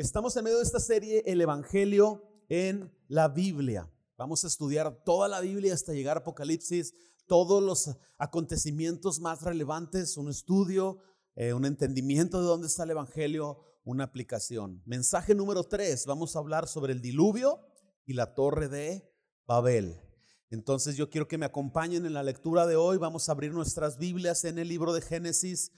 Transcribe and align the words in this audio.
Estamos 0.00 0.34
en 0.34 0.44
medio 0.44 0.56
de 0.56 0.62
esta 0.62 0.80
serie, 0.80 1.22
el 1.26 1.42
Evangelio 1.42 2.22
en 2.48 2.90
la 3.06 3.28
Biblia. 3.28 3.92
Vamos 4.16 4.42
a 4.44 4.46
estudiar 4.46 5.04
toda 5.04 5.28
la 5.28 5.40
Biblia 5.40 5.74
hasta 5.74 5.92
llegar 5.92 6.16
a 6.16 6.20
Apocalipsis, 6.20 6.94
todos 7.26 7.62
los 7.62 7.98
acontecimientos 8.16 9.20
más 9.20 9.42
relevantes, 9.42 10.16
un 10.16 10.30
estudio, 10.30 11.00
eh, 11.34 11.52
un 11.52 11.66
entendimiento 11.66 12.40
de 12.40 12.46
dónde 12.46 12.68
está 12.68 12.84
el 12.84 12.92
Evangelio, 12.92 13.58
una 13.84 14.04
aplicación. 14.04 14.82
Mensaje 14.86 15.34
número 15.34 15.64
3, 15.64 16.06
vamos 16.06 16.34
a 16.34 16.38
hablar 16.38 16.66
sobre 16.66 16.94
el 16.94 17.02
diluvio 17.02 17.60
y 18.06 18.14
la 18.14 18.32
torre 18.32 18.70
de 18.70 19.06
Babel. 19.46 20.00
Entonces 20.48 20.96
yo 20.96 21.10
quiero 21.10 21.28
que 21.28 21.36
me 21.36 21.44
acompañen 21.44 22.06
en 22.06 22.14
la 22.14 22.22
lectura 22.22 22.66
de 22.66 22.76
hoy. 22.76 22.96
Vamos 22.96 23.28
a 23.28 23.32
abrir 23.32 23.52
nuestras 23.52 23.98
Biblias 23.98 24.46
en 24.46 24.58
el 24.58 24.68
libro 24.68 24.94
de 24.94 25.02
Génesis, 25.02 25.72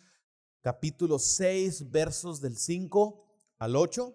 capítulo 0.60 1.18
6, 1.18 1.90
versos 1.90 2.40
del 2.40 2.56
5 2.56 3.22
al 3.62 3.76
8. 3.76 4.12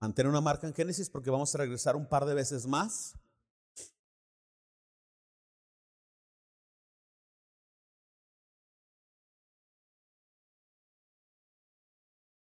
Mantén 0.00 0.28
una 0.28 0.40
marca 0.40 0.68
en 0.68 0.74
Génesis 0.74 1.10
porque 1.10 1.28
vamos 1.28 1.52
a 1.52 1.58
regresar 1.58 1.96
un 1.96 2.08
par 2.08 2.24
de 2.24 2.34
veces 2.34 2.66
más. 2.66 3.16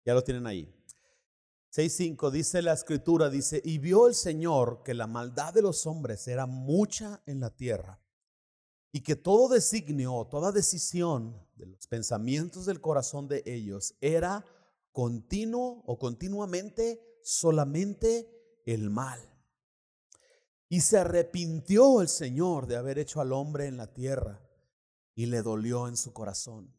Ya 0.05 0.13
lo 0.13 0.21
tienen 0.21 0.45
ahí. 0.45 0.69
6.5 1.71 2.29
dice 2.29 2.61
la 2.61 2.73
escritura, 2.73 3.29
dice, 3.29 3.61
y 3.63 3.77
vio 3.77 4.07
el 4.07 4.13
Señor 4.13 4.83
que 4.83 4.93
la 4.93 5.07
maldad 5.07 5.53
de 5.53 5.61
los 5.61 5.85
hombres 5.87 6.27
era 6.27 6.45
mucha 6.45 7.23
en 7.25 7.39
la 7.39 7.51
tierra 7.51 8.01
y 8.91 8.99
que 8.99 9.15
todo 9.15 9.47
designio, 9.47 10.27
toda 10.29 10.51
decisión 10.51 11.41
de 11.55 11.67
los 11.67 11.87
pensamientos 11.87 12.65
del 12.65 12.81
corazón 12.81 13.29
de 13.29 13.43
ellos 13.45 13.95
era 14.01 14.45
continuo 14.93 15.83
o 15.85 15.99
continuamente 15.99 17.19
solamente 17.23 18.61
el 18.65 18.89
mal. 18.89 19.19
Y 20.69 20.81
se 20.81 20.97
arrepintió 20.97 22.01
el 22.01 22.07
Señor 22.07 22.67
de 22.67 22.77
haber 22.77 22.97
hecho 22.97 23.19
al 23.19 23.33
hombre 23.33 23.67
en 23.67 23.77
la 23.77 23.93
tierra 23.93 24.41
y 25.15 25.25
le 25.25 25.41
dolió 25.41 25.87
en 25.87 25.97
su 25.97 26.13
corazón. 26.13 26.73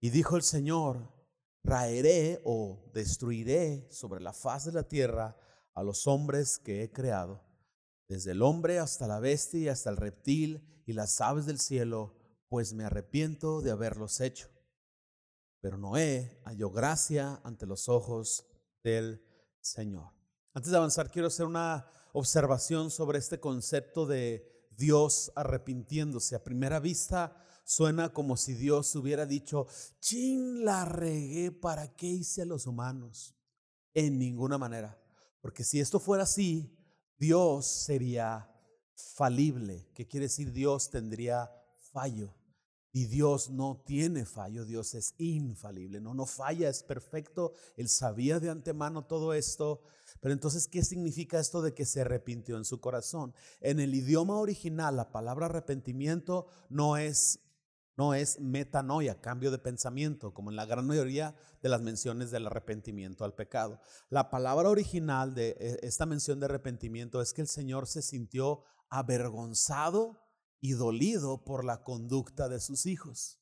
Y 0.00 0.10
dijo 0.10 0.36
el 0.36 0.42
Señor, 0.42 1.12
raeré 1.62 2.40
o 2.44 2.90
destruiré 2.94 3.86
sobre 3.90 4.20
la 4.20 4.32
faz 4.32 4.64
de 4.64 4.72
la 4.72 4.88
tierra 4.88 5.36
a 5.74 5.82
los 5.82 6.06
hombres 6.06 6.58
que 6.58 6.82
he 6.82 6.90
creado, 6.90 7.44
desde 8.08 8.32
el 8.32 8.42
hombre 8.42 8.78
hasta 8.78 9.06
la 9.06 9.20
bestia 9.20 9.60
y 9.60 9.68
hasta 9.68 9.90
el 9.90 9.96
reptil 9.96 10.82
y 10.86 10.92
las 10.92 11.20
aves 11.20 11.46
del 11.46 11.58
cielo, 11.58 12.14
pues 12.48 12.72
me 12.72 12.84
arrepiento 12.84 13.60
de 13.60 13.72
haberlos 13.72 14.20
hecho. 14.20 14.48
Pero 15.66 15.78
Noé 15.78 16.40
halló 16.44 16.70
gracia 16.70 17.40
ante 17.42 17.66
los 17.66 17.88
ojos 17.88 18.46
del 18.84 19.20
Señor. 19.60 20.12
Antes 20.54 20.70
de 20.70 20.76
avanzar, 20.76 21.10
quiero 21.10 21.26
hacer 21.26 21.44
una 21.44 21.90
observación 22.12 22.92
sobre 22.92 23.18
este 23.18 23.40
concepto 23.40 24.06
de 24.06 24.68
Dios 24.70 25.32
arrepintiéndose. 25.34 26.36
A 26.36 26.44
primera 26.44 26.78
vista 26.78 27.36
suena 27.64 28.12
como 28.12 28.36
si 28.36 28.54
Dios 28.54 28.94
hubiera 28.94 29.26
dicho, 29.26 29.66
chin, 29.98 30.64
la 30.64 30.84
regué, 30.84 31.50
¿para 31.50 31.96
qué 31.96 32.06
hice 32.06 32.42
a 32.42 32.46
los 32.46 32.68
humanos? 32.68 33.34
En 33.92 34.20
ninguna 34.20 34.58
manera. 34.58 34.96
Porque 35.40 35.64
si 35.64 35.80
esto 35.80 35.98
fuera 35.98 36.22
así, 36.22 36.78
Dios 37.18 37.66
sería 37.66 38.48
falible. 38.94 39.90
¿Qué 39.94 40.06
quiere 40.06 40.26
decir 40.26 40.52
Dios 40.52 40.90
tendría 40.90 41.50
fallo? 41.90 42.32
Y 42.96 43.08
Dios 43.08 43.50
no 43.50 43.82
tiene 43.84 44.24
fallo, 44.24 44.64
Dios 44.64 44.94
es 44.94 45.14
infalible, 45.18 46.00
no, 46.00 46.14
no 46.14 46.24
falla, 46.24 46.70
es 46.70 46.82
perfecto. 46.82 47.52
Él 47.76 47.90
sabía 47.90 48.40
de 48.40 48.48
antemano 48.48 49.04
todo 49.04 49.34
esto. 49.34 49.82
Pero 50.18 50.32
entonces, 50.32 50.66
¿qué 50.66 50.82
significa 50.82 51.38
esto 51.38 51.60
de 51.60 51.74
que 51.74 51.84
se 51.84 52.00
arrepintió 52.00 52.56
en 52.56 52.64
su 52.64 52.80
corazón? 52.80 53.34
En 53.60 53.80
el 53.80 53.94
idioma 53.94 54.38
original, 54.38 54.96
la 54.96 55.12
palabra 55.12 55.44
arrepentimiento 55.44 56.46
no 56.70 56.96
es, 56.96 57.40
no 57.98 58.14
es 58.14 58.40
metanoia, 58.40 59.20
cambio 59.20 59.50
de 59.50 59.58
pensamiento, 59.58 60.32
como 60.32 60.48
en 60.48 60.56
la 60.56 60.64
gran 60.64 60.86
mayoría 60.86 61.36
de 61.60 61.68
las 61.68 61.82
menciones 61.82 62.30
del 62.30 62.46
arrepentimiento 62.46 63.26
al 63.26 63.34
pecado. 63.34 63.78
La 64.08 64.30
palabra 64.30 64.70
original 64.70 65.34
de 65.34 65.54
eh, 65.60 65.80
esta 65.82 66.06
mención 66.06 66.40
de 66.40 66.46
arrepentimiento 66.46 67.20
es 67.20 67.34
que 67.34 67.42
el 67.42 67.48
Señor 67.48 67.88
se 67.88 68.00
sintió 68.00 68.62
avergonzado 68.88 70.25
y 70.66 70.72
dolido 70.72 71.44
por 71.44 71.64
la 71.64 71.84
conducta 71.84 72.48
de 72.48 72.58
sus 72.58 72.86
hijos. 72.86 73.40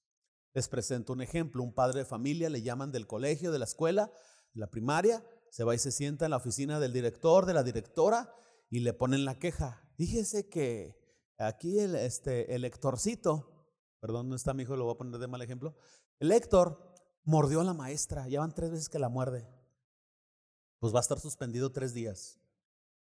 Les 0.53 0.69
presento 0.69 1.15
un 1.15 1.23
ejemplo. 1.23 1.62
Un 1.62 1.73
padre 1.73 2.01
de 2.01 2.05
familia 2.05 2.51
le 2.51 2.61
llaman 2.61 2.93
del 2.93 3.07
colegio, 3.07 3.51
de 3.51 3.59
la 3.59 3.65
escuela, 3.65 4.12
de 4.53 4.61
la 4.61 4.69
primaria, 4.69 5.25
se 5.51 5.65
va 5.65 5.75
y 5.75 5.79
se 5.79 5.91
sienta 5.91 6.27
en 6.27 6.33
la 6.33 6.37
oficina 6.37 6.79
del 6.81 6.93
director, 6.93 7.47
de 7.47 7.55
la 7.55 7.62
directora, 7.62 8.31
y 8.69 8.81
le 8.81 8.93
ponen 8.93 9.25
la 9.25 9.39
queja. 9.39 9.89
Fíjese 9.97 10.51
que 10.51 11.01
aquí 11.39 11.79
el, 11.79 11.95
este, 11.95 12.55
el 12.55 12.67
Héctorcito, 12.67 13.71
perdón, 14.01 14.29
no 14.29 14.37
está 14.37 14.53
mi 14.53 14.65
hijo, 14.65 14.77
lo 14.77 14.85
voy 14.85 14.95
a 14.95 14.99
poner 14.99 15.19
de 15.19 15.27
mal 15.27 15.41
ejemplo. 15.41 15.75
El 16.19 16.31
Héctor 16.31 16.95
mordió 17.23 17.62
a 17.62 17.65
la 17.65 17.73
maestra, 17.73 18.29
ya 18.29 18.41
van 18.41 18.55
tres 18.55 18.71
veces 18.71 18.91
que 18.91 18.99
la 18.99 19.09
muerde. 19.09 19.49
Pues 20.79 20.93
va 20.93 20.99
a 20.99 21.01
estar 21.01 21.19
suspendido 21.19 21.73
tres 21.73 21.95
días. 21.95 22.39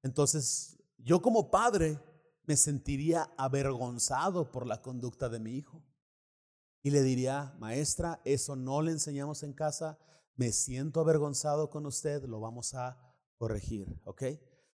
Entonces, 0.05 0.79
yo 0.97 1.21
como 1.21 1.51
padre 1.51 1.99
me 2.47 2.57
sentiría 2.57 3.31
avergonzado 3.37 4.51
por 4.51 4.67
la 4.67 4.81
conducta 4.81 5.29
de 5.29 5.41
mi 5.41 5.57
hijo. 5.57 5.85
Y 6.83 6.91
le 6.91 7.03
diría, 7.03 7.55
maestra, 7.59 8.21
eso 8.25 8.55
no 8.55 8.81
le 8.81 8.93
enseñamos 8.93 9.43
en 9.43 9.53
casa, 9.53 9.99
me 10.37 10.53
siento 10.53 11.01
avergonzado 11.01 11.71
con 11.71 11.87
usted, 11.87 12.25
lo 12.25 12.41
vamos 12.41 12.75
a 12.75 12.97
corregir, 13.37 14.01
¿ok? 14.05 14.23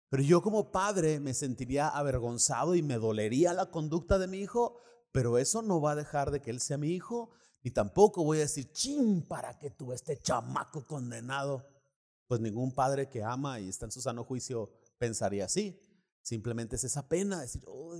Pero 0.09 0.23
yo 0.23 0.41
como 0.41 0.71
padre 0.71 1.21
me 1.21 1.33
sentiría 1.33 1.87
avergonzado 1.87 2.75
y 2.75 2.81
me 2.81 2.95
dolería 2.95 3.53
la 3.53 3.71
conducta 3.71 4.19
de 4.19 4.27
mi 4.27 4.39
hijo, 4.39 4.77
pero 5.13 5.37
eso 5.37 5.61
no 5.61 5.79
va 5.79 5.91
a 5.91 5.95
dejar 5.95 6.31
de 6.31 6.41
que 6.41 6.51
él 6.51 6.59
sea 6.59 6.77
mi 6.77 6.89
hijo, 6.89 7.31
ni 7.63 7.71
tampoco 7.71 8.23
voy 8.23 8.39
a 8.39 8.41
decir, 8.41 8.71
chin, 8.73 9.25
para 9.25 9.57
que 9.57 9.69
tú 9.69 9.93
este 9.93 10.17
chamaco 10.17 10.83
condenado. 10.85 11.65
Pues 12.27 12.41
ningún 12.41 12.73
padre 12.73 13.07
que 13.07 13.23
ama 13.23 13.59
y 13.59 13.69
está 13.69 13.85
en 13.85 13.91
su 13.91 14.01
sano 14.01 14.23
juicio 14.23 14.71
pensaría 14.97 15.45
así. 15.45 15.79
Simplemente 16.21 16.75
es 16.75 16.83
esa 16.83 17.07
pena, 17.07 17.41
decir, 17.41 17.63
oh, 17.67 17.95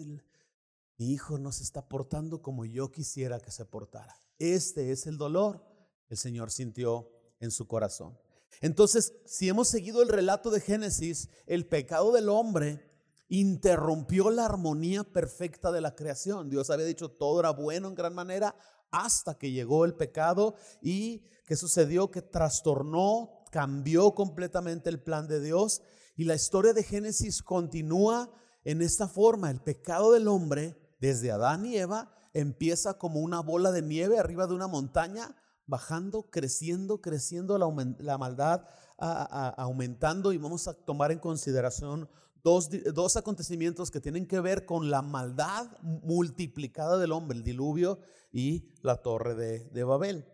mi 0.98 1.12
hijo 1.12 1.38
no 1.38 1.52
se 1.52 1.64
está 1.64 1.88
portando 1.88 2.42
como 2.42 2.66
yo 2.66 2.92
quisiera 2.92 3.40
que 3.40 3.52
se 3.52 3.66
portara. 3.66 4.16
Este 4.38 4.92
es 4.92 5.08
el 5.08 5.18
dolor 5.18 5.64
que 6.08 6.14
el 6.14 6.18
Señor 6.18 6.52
sintió 6.52 7.10
en 7.40 7.52
su 7.52 7.68
corazón. 7.68 8.18
Entonces, 8.60 9.14
si 9.26 9.50
hemos 9.50 9.68
seguido 9.68 10.04
el 10.04 10.10
relato 10.10 10.52
de 10.52 10.62
Génesis, 10.62 11.30
el 11.48 11.68
pecado 11.68 12.12
del 12.12 12.30
hombre 12.30 12.92
interrumpió 13.30 14.30
la 14.30 14.46
armonía 14.46 15.04
perfecta 15.04 15.72
de 15.72 15.81
la 15.81 15.96
creación. 15.96 16.50
Dios 16.50 16.70
había 16.70 16.86
dicho 16.86 17.10
todo 17.10 17.40
era 17.40 17.52
bueno 17.52 17.88
en 17.88 17.96
gran 17.96 18.14
manera 18.14 18.56
hasta 18.92 19.36
que 19.36 19.52
llegó 19.52 19.86
el 19.86 19.96
pecado 19.96 20.56
y 20.81 21.24
¿qué 21.46 21.56
sucedió? 21.56 22.12
Que 22.12 22.22
trastornó, 22.22 23.46
cambió 23.50 24.14
completamente 24.14 24.90
el 24.90 25.02
plan 25.02 25.28
de 25.28 25.40
Dios 25.40 25.81
y 26.22 26.24
la 26.24 26.36
historia 26.36 26.74
de 26.74 26.84
Génesis 26.84 27.42
continúa 27.42 28.32
en 28.64 28.84
esta 28.84 29.08
forma. 29.08 29.50
El 29.50 29.59
pecado 29.59 30.12
del 30.12 30.28
hombre, 30.28 30.78
desde 31.00 31.32
Adán 31.32 31.66
y 31.66 31.78
Eva, 31.78 32.14
empieza 32.36 33.00
como 33.00 33.22
una 33.22 33.40
bola 33.40 33.72
de 33.72 33.82
nieve 33.82 34.20
arriba 34.20 34.46
de 34.46 34.54
una 34.54 34.68
montaña, 34.68 35.36
bajando, 35.66 36.30
creciendo, 36.30 37.02
creciendo 37.02 37.58
la, 37.58 38.18
maldad, 38.20 38.62
aumentando. 39.00 40.31
Y 40.31 40.38
vamos 40.38 40.68
a 40.68 40.76
tomar 40.76 41.12
en 41.12 41.18
consideración 41.18 42.08
dos, 42.44 43.18
acontecimientos 43.18 43.90
que 43.90 44.00
tienen 44.00 44.28
que 44.28 44.42
ver 44.42 44.68
con 44.68 44.92
la 44.92 45.02
maldad 45.02 45.72
multiplicada 45.81 47.00
del 47.00 47.14
hombre, 47.14 47.40
el 47.40 47.44
diluvio 47.44 47.98
y 48.31 48.76
la 48.84 48.98
torre 48.98 49.34
de, 49.34 49.70
de 49.72 49.84
Babel. 49.84 50.28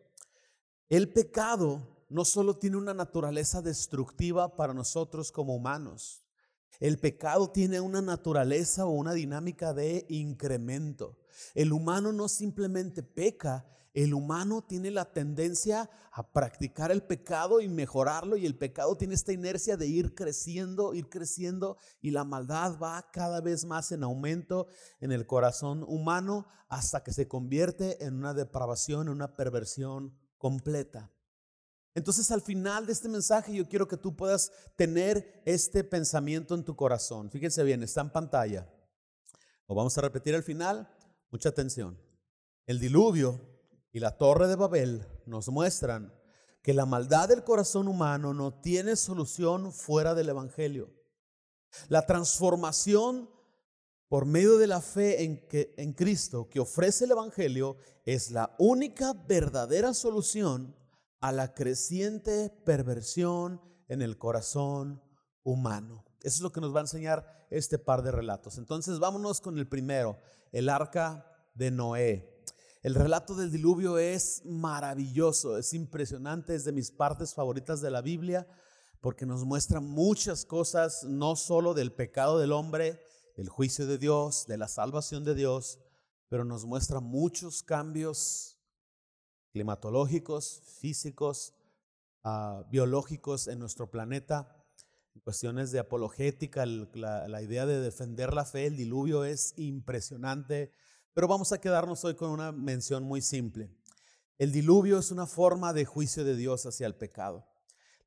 El 0.89 1.13
pecado 1.13 1.96
no 2.09 2.25
solo 2.25 2.57
tiene 2.57 2.77
una 2.77 2.93
naturaleza 2.93 3.61
destructiva 3.61 4.55
para 4.55 4.73
nosotros 4.73 5.31
como 5.31 5.55
humanos, 5.55 6.23
el 6.79 6.99
pecado 6.99 7.49
tiene 7.49 7.79
una 7.79 8.01
naturaleza 8.01 8.85
o 8.85 8.91
una 8.91 9.13
dinámica 9.13 9.73
de 9.73 10.05
incremento. 10.09 11.17
El 11.55 11.73
humano 11.73 12.13
no 12.13 12.27
simplemente 12.27 13.01
peca, 13.01 13.65
el 13.93 14.13
humano 14.13 14.63
tiene 14.63 14.91
la 14.91 15.11
tendencia 15.11 15.89
a 16.11 16.31
practicar 16.31 16.91
el 16.91 17.01
pecado 17.01 17.61
y 17.61 17.67
mejorarlo 17.67 18.37
y 18.37 18.45
el 18.45 18.55
pecado 18.55 18.95
tiene 18.95 19.15
esta 19.15 19.33
inercia 19.33 19.75
de 19.75 19.87
ir 19.87 20.13
creciendo, 20.13 20.93
ir 20.93 21.09
creciendo 21.09 21.77
y 21.99 22.11
la 22.11 22.23
maldad 22.23 22.77
va 22.79 23.09
cada 23.11 23.41
vez 23.41 23.65
más 23.65 23.91
en 23.91 24.03
aumento 24.03 24.67
en 24.99 25.11
el 25.11 25.25
corazón 25.25 25.83
humano 25.87 26.45
hasta 26.69 27.03
que 27.03 27.11
se 27.11 27.27
convierte 27.27 28.03
en 28.05 28.15
una 28.15 28.35
depravación, 28.35 29.07
en 29.07 29.13
una 29.13 29.35
perversión 29.35 30.15
completa. 30.37 31.11
Entonces 31.97 32.29
al 32.29 32.43
final 32.43 32.85
de 32.85 32.93
este 32.93 33.09
mensaje 33.09 33.55
yo 33.55 33.67
quiero 33.67 33.87
que 33.87 33.97
tú 33.97 34.15
puedas 34.15 34.51
tener 34.75 35.41
este 35.45 35.83
pensamiento 35.83 36.53
en 36.53 36.63
tu 36.63 36.75
corazón. 36.75 37.31
Fíjense 37.31 37.63
bien, 37.63 37.81
está 37.81 38.01
en 38.01 38.11
pantalla. 38.11 38.71
Lo 39.67 39.73
vamos 39.73 39.97
a 39.97 40.01
repetir 40.01 40.35
al 40.35 40.43
final. 40.43 40.87
Mucha 41.31 41.49
atención. 41.49 41.99
El 42.67 42.79
diluvio 42.79 43.41
y 43.91 43.99
la 43.99 44.15
torre 44.15 44.47
de 44.47 44.55
Babel 44.55 45.07
nos 45.25 45.49
muestran 45.49 46.13
que 46.61 46.75
la 46.75 46.85
maldad 46.85 47.29
del 47.29 47.43
corazón 47.43 47.87
humano 47.87 48.31
no 48.31 48.53
tiene 48.61 48.95
solución 48.95 49.73
fuera 49.73 50.13
del 50.13 50.29
Evangelio. 50.29 50.93
La 51.89 52.05
transformación 52.05 53.27
por 54.07 54.27
medio 54.27 54.59
de 54.59 54.67
la 54.67 54.81
fe 54.81 55.23
en, 55.23 55.47
que, 55.47 55.73
en 55.77 55.93
Cristo 55.93 56.47
que 56.47 56.59
ofrece 56.59 57.05
el 57.05 57.11
Evangelio 57.11 57.75
es 58.05 58.29
la 58.29 58.55
única 58.59 59.13
verdadera 59.13 59.95
solución 59.95 60.76
a 61.19 61.31
la 61.31 61.53
creciente 61.53 62.49
perversión 62.65 63.61
en 63.87 64.01
el 64.01 64.17
corazón 64.17 65.01
humano. 65.43 66.05
Eso 66.21 66.35
es 66.35 66.41
lo 66.41 66.51
que 66.51 66.61
nos 66.61 66.73
va 66.75 66.79
a 66.79 66.83
enseñar 66.83 67.47
este 67.49 67.79
par 67.79 68.01
de 68.03 68.11
relatos. 68.11 68.57
Entonces 68.57 68.99
vámonos 68.99 69.41
con 69.41 69.57
el 69.57 69.67
primero, 69.67 70.17
el 70.51 70.69
arca 70.69 71.25
de 71.55 71.71
Noé. 71.71 72.43
El 72.83 72.95
relato 72.95 73.35
del 73.35 73.51
diluvio 73.51 73.97
es 73.97 74.43
maravilloso, 74.45 75.57
es 75.57 75.73
impresionante, 75.73 76.55
es 76.55 76.63
de 76.63 76.71
mis 76.71 76.91
partes 76.91 77.33
favoritas 77.33 77.81
de 77.81 77.91
la 77.91 78.01
Biblia 78.01 78.47
porque 79.01 79.25
nos 79.25 79.45
muestra 79.45 79.79
muchas 79.79 80.45
cosas, 80.45 81.03
no 81.03 81.35
solo 81.35 81.73
del 81.73 81.93
pecado 81.93 82.39
del 82.39 82.51
hombre, 82.51 83.01
del 83.35 83.49
juicio 83.49 83.85
de 83.85 83.97
Dios, 83.97 84.47
de 84.47 84.57
la 84.57 84.67
salvación 84.67 85.23
de 85.23 85.35
Dios, 85.35 85.79
pero 86.29 86.43
nos 86.43 86.65
muestra 86.65 86.99
muchos 86.99 87.63
cambios 87.63 88.56
climatológicos, 89.57 90.61
físicos, 90.79 91.55
ah, 92.23 92.63
biológicos 92.69 93.47
en 93.47 93.57
nuestro 93.57 93.89
planeta. 93.89 94.55
Cuestiones 95.23 95.71
de 95.71 95.79
apologética, 95.79 96.65
la 96.67 97.41
idea 97.41 97.65
de 97.65 97.81
defender 97.81 98.35
la 98.35 98.45
fe, 98.45 98.67
el 98.67 98.77
diluvio 98.77 99.25
es 99.25 99.55
impresionante, 99.57 100.71
pero 101.15 101.27
vamos 101.27 101.51
a 101.51 101.59
quedarnos 101.59 102.05
hoy 102.05 102.13
con 102.13 102.29
una 102.29 102.51
mención 102.51 103.03
muy 103.03 103.21
simple. 103.21 103.71
El 104.37 104.51
diluvio 104.51 104.99
es 104.99 105.09
una 105.09 105.25
forma 105.25 105.73
de 105.73 105.85
juicio 105.85 106.23
de 106.23 106.35
Dios 106.35 106.67
hacia 106.67 106.85
el 106.85 106.95
pecado. 106.95 107.47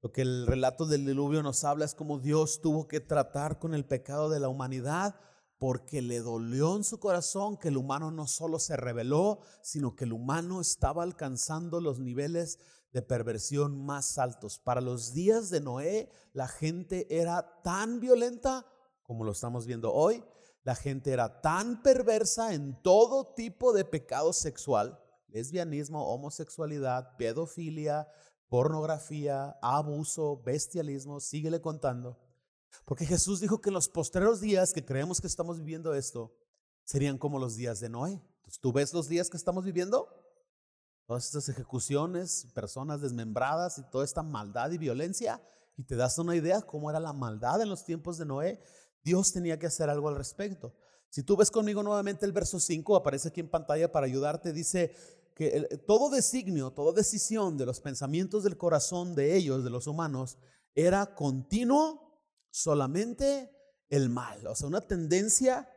Lo 0.02 0.12
que 0.12 0.23
el 0.23 0.47
relato 0.47 0.87
del 0.87 1.05
diluvio 1.05 1.43
nos 1.43 1.64
habla 1.64 1.85
es 1.85 1.97
cómo 1.97 2.20
Dios 2.20 2.61
tuvo 2.62 2.87
que 2.87 3.00
tratar 3.00 3.58
con 3.58 3.75
el 3.75 3.85
pecado 3.85 4.31
de 4.31 4.38
la 4.38 4.49
humanidad 4.49 5.17
porque 5.60 6.00
le 6.00 6.20
dolió 6.20 6.74
en 6.74 6.84
su 6.84 6.98
corazón 6.98 7.58
que 7.58 7.68
el 7.68 7.76
humano 7.76 8.10
no 8.10 8.26
solo 8.26 8.58
se 8.58 8.78
rebeló, 8.78 9.40
sino 9.60 9.94
que 9.94 10.04
el 10.04 10.14
humano 10.14 10.62
estaba 10.62 11.02
alcanzando 11.02 11.82
los 11.82 12.00
niveles 12.00 12.58
de 12.94 13.02
perversión 13.02 13.84
más 13.84 14.16
altos. 14.16 14.58
Para 14.58 14.80
los 14.80 15.12
días 15.12 15.50
de 15.50 15.60
Noé, 15.60 16.10
la 16.32 16.48
gente 16.48 17.06
era 17.14 17.60
tan 17.62 18.00
violenta 18.00 18.64
como 19.02 19.22
lo 19.22 19.32
estamos 19.32 19.66
viendo 19.66 19.92
hoy. 19.92 20.24
La 20.62 20.74
gente 20.74 21.12
era 21.12 21.42
tan 21.42 21.82
perversa 21.82 22.54
en 22.54 22.80
todo 22.80 23.34
tipo 23.34 23.74
de 23.74 23.84
pecado 23.84 24.32
sexual, 24.32 24.98
lesbianismo, 25.28 26.08
homosexualidad, 26.08 27.18
pedofilia, 27.18 28.08
pornografía, 28.48 29.58
abuso, 29.60 30.42
bestialismo, 30.42 31.20
síguele 31.20 31.60
contando. 31.60 32.18
Porque 32.84 33.06
Jesús 33.06 33.40
dijo 33.40 33.61
que 33.61 33.70
los 33.70 33.88
postreros 33.88 34.40
días 34.40 34.72
que 34.72 34.84
creemos 34.84 35.20
que 35.20 35.26
estamos 35.26 35.58
viviendo 35.58 35.94
esto, 35.94 36.34
serían 36.84 37.19
como 37.19 37.38
los 37.38 37.56
días 37.56 37.81
de 37.81 37.88
Noé. 37.88 38.12
Entonces, 38.12 38.61
¿tú 38.61 38.72
ves 38.72 38.93
los 38.93 39.08
días 39.08 39.31
que 39.31 39.37
estamos 39.37 39.64
viviendo? 39.64 40.08
Todas 41.06 41.26
estas 41.26 41.49
ejecuciones, 41.49 42.49
personas 42.55 43.00
desmembradas 43.00 43.78
y 43.78 43.82
toda 43.90 44.05
esta 44.05 44.22
maldad 44.22 44.70
y 44.72 44.78
violencia, 44.78 45.40
y 45.76 45.84
te 45.84 45.96
das 45.96 46.19
una 46.19 46.37
idea 46.37 46.62
cómo 46.62 46.90
era 46.90 47.00
la 47.00 47.12
maldad 47.12 47.62
en 47.62 47.69
los 47.69 47.84
tiempos 47.84 48.19
de 48.19 48.26
Noé. 48.26 48.61
Dios 49.02 49.32
tenía 49.32 49.58
que 49.58 49.66
hacer 49.66 49.88
algo 49.88 50.08
al 50.08 50.16
respecto. 50.16 50.75
Si 51.08 51.23
tú 51.23 51.37
ves 51.37 51.50
conmigo 51.50 51.82
nuevamente 51.82 52.26
el 52.26 52.32
verso 52.32 52.61
5, 52.61 52.96
aparece 52.96 53.28
aquí 53.28 53.40
en 53.40 53.50
pantalla 53.50 53.90
para 53.90 54.06
ayudarte, 54.06 54.52
dice, 54.52 54.94
que 55.34 55.82
todo 55.87 56.11
designio, 56.11 56.70
toda 56.73 56.93
decisión 56.93 57.56
de 57.56 57.66
los 57.66 57.81
pensamientos 57.81 58.44
del 58.44 58.56
corazón 58.56 59.14
de 59.14 59.37
ellos, 59.37 59.64
de 59.64 59.70
los 59.70 59.87
humanos, 59.87 60.38
era 60.75 61.14
continuo 61.14 62.09
solamente 62.50 63.50
el 63.88 64.08
mal. 64.08 64.47
O 64.47 64.55
sea, 64.55 64.69
una 64.69 64.81
tendencia 64.81 65.69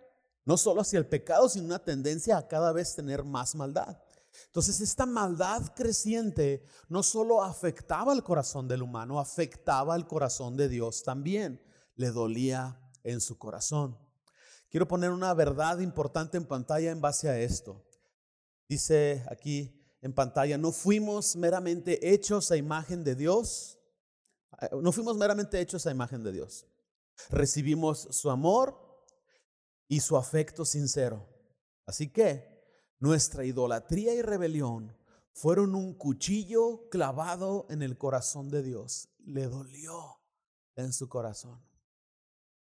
no 0.46 0.58
solo 0.58 0.82
hacia 0.82 1.00
el 1.00 1.08
pecado, 1.08 1.48
sino 1.50 1.66
una 1.66 1.84
tendencia 1.84 2.38
a 2.38 2.48
cada 2.48 2.72
vez 2.72 2.96
tener 2.96 3.24
más 3.24 3.56
maldad. 3.56 3.98
Entonces, 4.46 4.82
esta 4.82 5.06
maldad 5.06 5.74
creciente 5.76 6.66
no 6.90 7.04
solo 7.04 7.44
afectaba 7.44 8.14
el 8.14 8.24
corazón 8.24 8.68
del 8.68 8.82
humano, 8.82 9.20
afectaba 9.20 9.96
el 9.96 10.06
corazón 10.08 10.58
de 10.58 10.70
Dios 10.70 11.04
también. 11.04 11.62
Le 11.96 12.12
dolía 12.12 12.80
en 13.04 13.22
su 13.22 13.38
corazón. 13.38 13.98
Quiero 14.70 14.88
poner 14.88 15.12
una 15.12 15.34
verdad 15.34 15.80
importante 15.80 16.38
en 16.38 16.46
pantalla 16.46 16.90
en 16.90 17.00
base 17.00 17.30
a 17.30 17.38
esto. 17.38 17.86
Dice 18.68 19.24
aquí 19.30 19.80
en 20.02 20.14
pantalla, 20.14 20.58
no 20.58 20.72
fuimos 20.72 21.36
meramente 21.36 22.12
hechos 22.12 22.50
a 22.52 22.58
imagen 22.58 23.04
de 23.04 23.16
Dios, 23.16 23.80
no 24.82 24.92
fuimos 24.92 25.18
meramente 25.18 25.60
hechos 25.60 25.86
a 25.86 25.92
imagen 25.92 26.24
de 26.24 26.32
Dios. 26.32 26.66
Recibimos 27.30 28.08
su 28.12 28.30
amor 28.30 28.78
y 29.88 30.00
su 30.00 30.18
afecto 30.18 30.66
sincero. 30.66 31.28
Así 31.86 32.12
que 32.12 32.54
nuestra 33.00 33.46
idolatría 33.46 34.14
y 34.14 34.22
rebelión 34.22 34.96
fueron 35.34 35.76
un 35.76 35.94
cuchillo 35.94 36.90
clavado 36.90 37.66
en 37.70 37.82
el 37.82 37.98
corazón 37.98 38.50
de 38.50 38.64
Dios. 38.64 39.10
Le 39.26 39.48
dolió 39.48 40.22
en 40.76 40.94
su 40.94 41.10
corazón. 41.10 41.62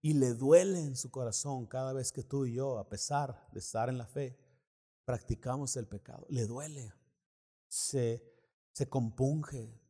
Y 0.01 0.13
le 0.13 0.33
duele 0.33 0.81
en 0.81 0.97
su 0.97 1.12
corazón 1.12 1.65
cada 1.65 1.94
vez 1.94 2.12
que 2.12 2.24
tú 2.24 2.45
y 2.45 2.56
yo, 2.56 2.77
a 2.77 2.89
pesar 2.89 3.47
de 3.53 3.59
estar 3.59 3.89
en 3.89 3.97
la 3.97 4.06
fe, 4.06 4.38
practicamos 5.06 5.77
el 5.77 5.88
pecado. 5.88 6.25
Le 6.30 6.45
duele, 6.45 6.94
se, 7.69 8.21
se 8.74 8.89
compunge, 8.89 9.81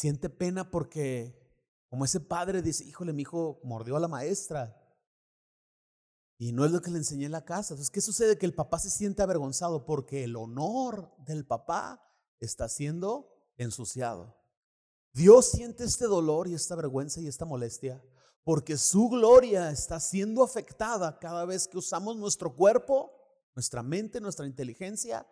siente 0.00 0.28
pena 0.28 0.70
porque, 0.70 1.38
como 1.88 2.04
ese 2.04 2.20
padre 2.20 2.62
dice, 2.62 2.84
híjole, 2.84 3.12
mi 3.12 3.22
hijo 3.22 3.60
mordió 3.64 3.96
a 3.96 4.00
la 4.00 4.08
maestra. 4.08 4.76
Y 6.38 6.52
no 6.52 6.64
es 6.64 6.72
lo 6.72 6.80
que 6.80 6.90
le 6.90 6.98
enseñé 6.98 7.26
en 7.26 7.32
la 7.32 7.44
casa. 7.44 7.74
Entonces, 7.74 7.90
¿qué 7.90 8.00
sucede? 8.00 8.38
Que 8.38 8.46
el 8.46 8.54
papá 8.54 8.78
se 8.78 8.90
siente 8.90 9.22
avergonzado 9.22 9.84
porque 9.84 10.24
el 10.24 10.36
honor 10.36 11.14
del 11.18 11.46
papá 11.46 12.02
está 12.38 12.68
siendo 12.68 13.28
ensuciado. 13.56 14.36
Dios 15.12 15.50
siente 15.50 15.84
este 15.84 16.06
dolor 16.06 16.48
y 16.48 16.54
esta 16.54 16.76
vergüenza 16.76 17.20
y 17.20 17.26
esta 17.26 17.44
molestia 17.44 18.02
porque 18.42 18.78
su 18.78 19.10
gloria 19.10 19.70
está 19.70 20.00
siendo 20.00 20.42
afectada 20.42 21.18
cada 21.18 21.44
vez 21.44 21.68
que 21.68 21.76
usamos 21.76 22.16
nuestro 22.16 22.56
cuerpo 22.56 23.12
nuestra 23.54 23.82
mente, 23.82 24.20
nuestra 24.20 24.46
inteligencia 24.46 25.26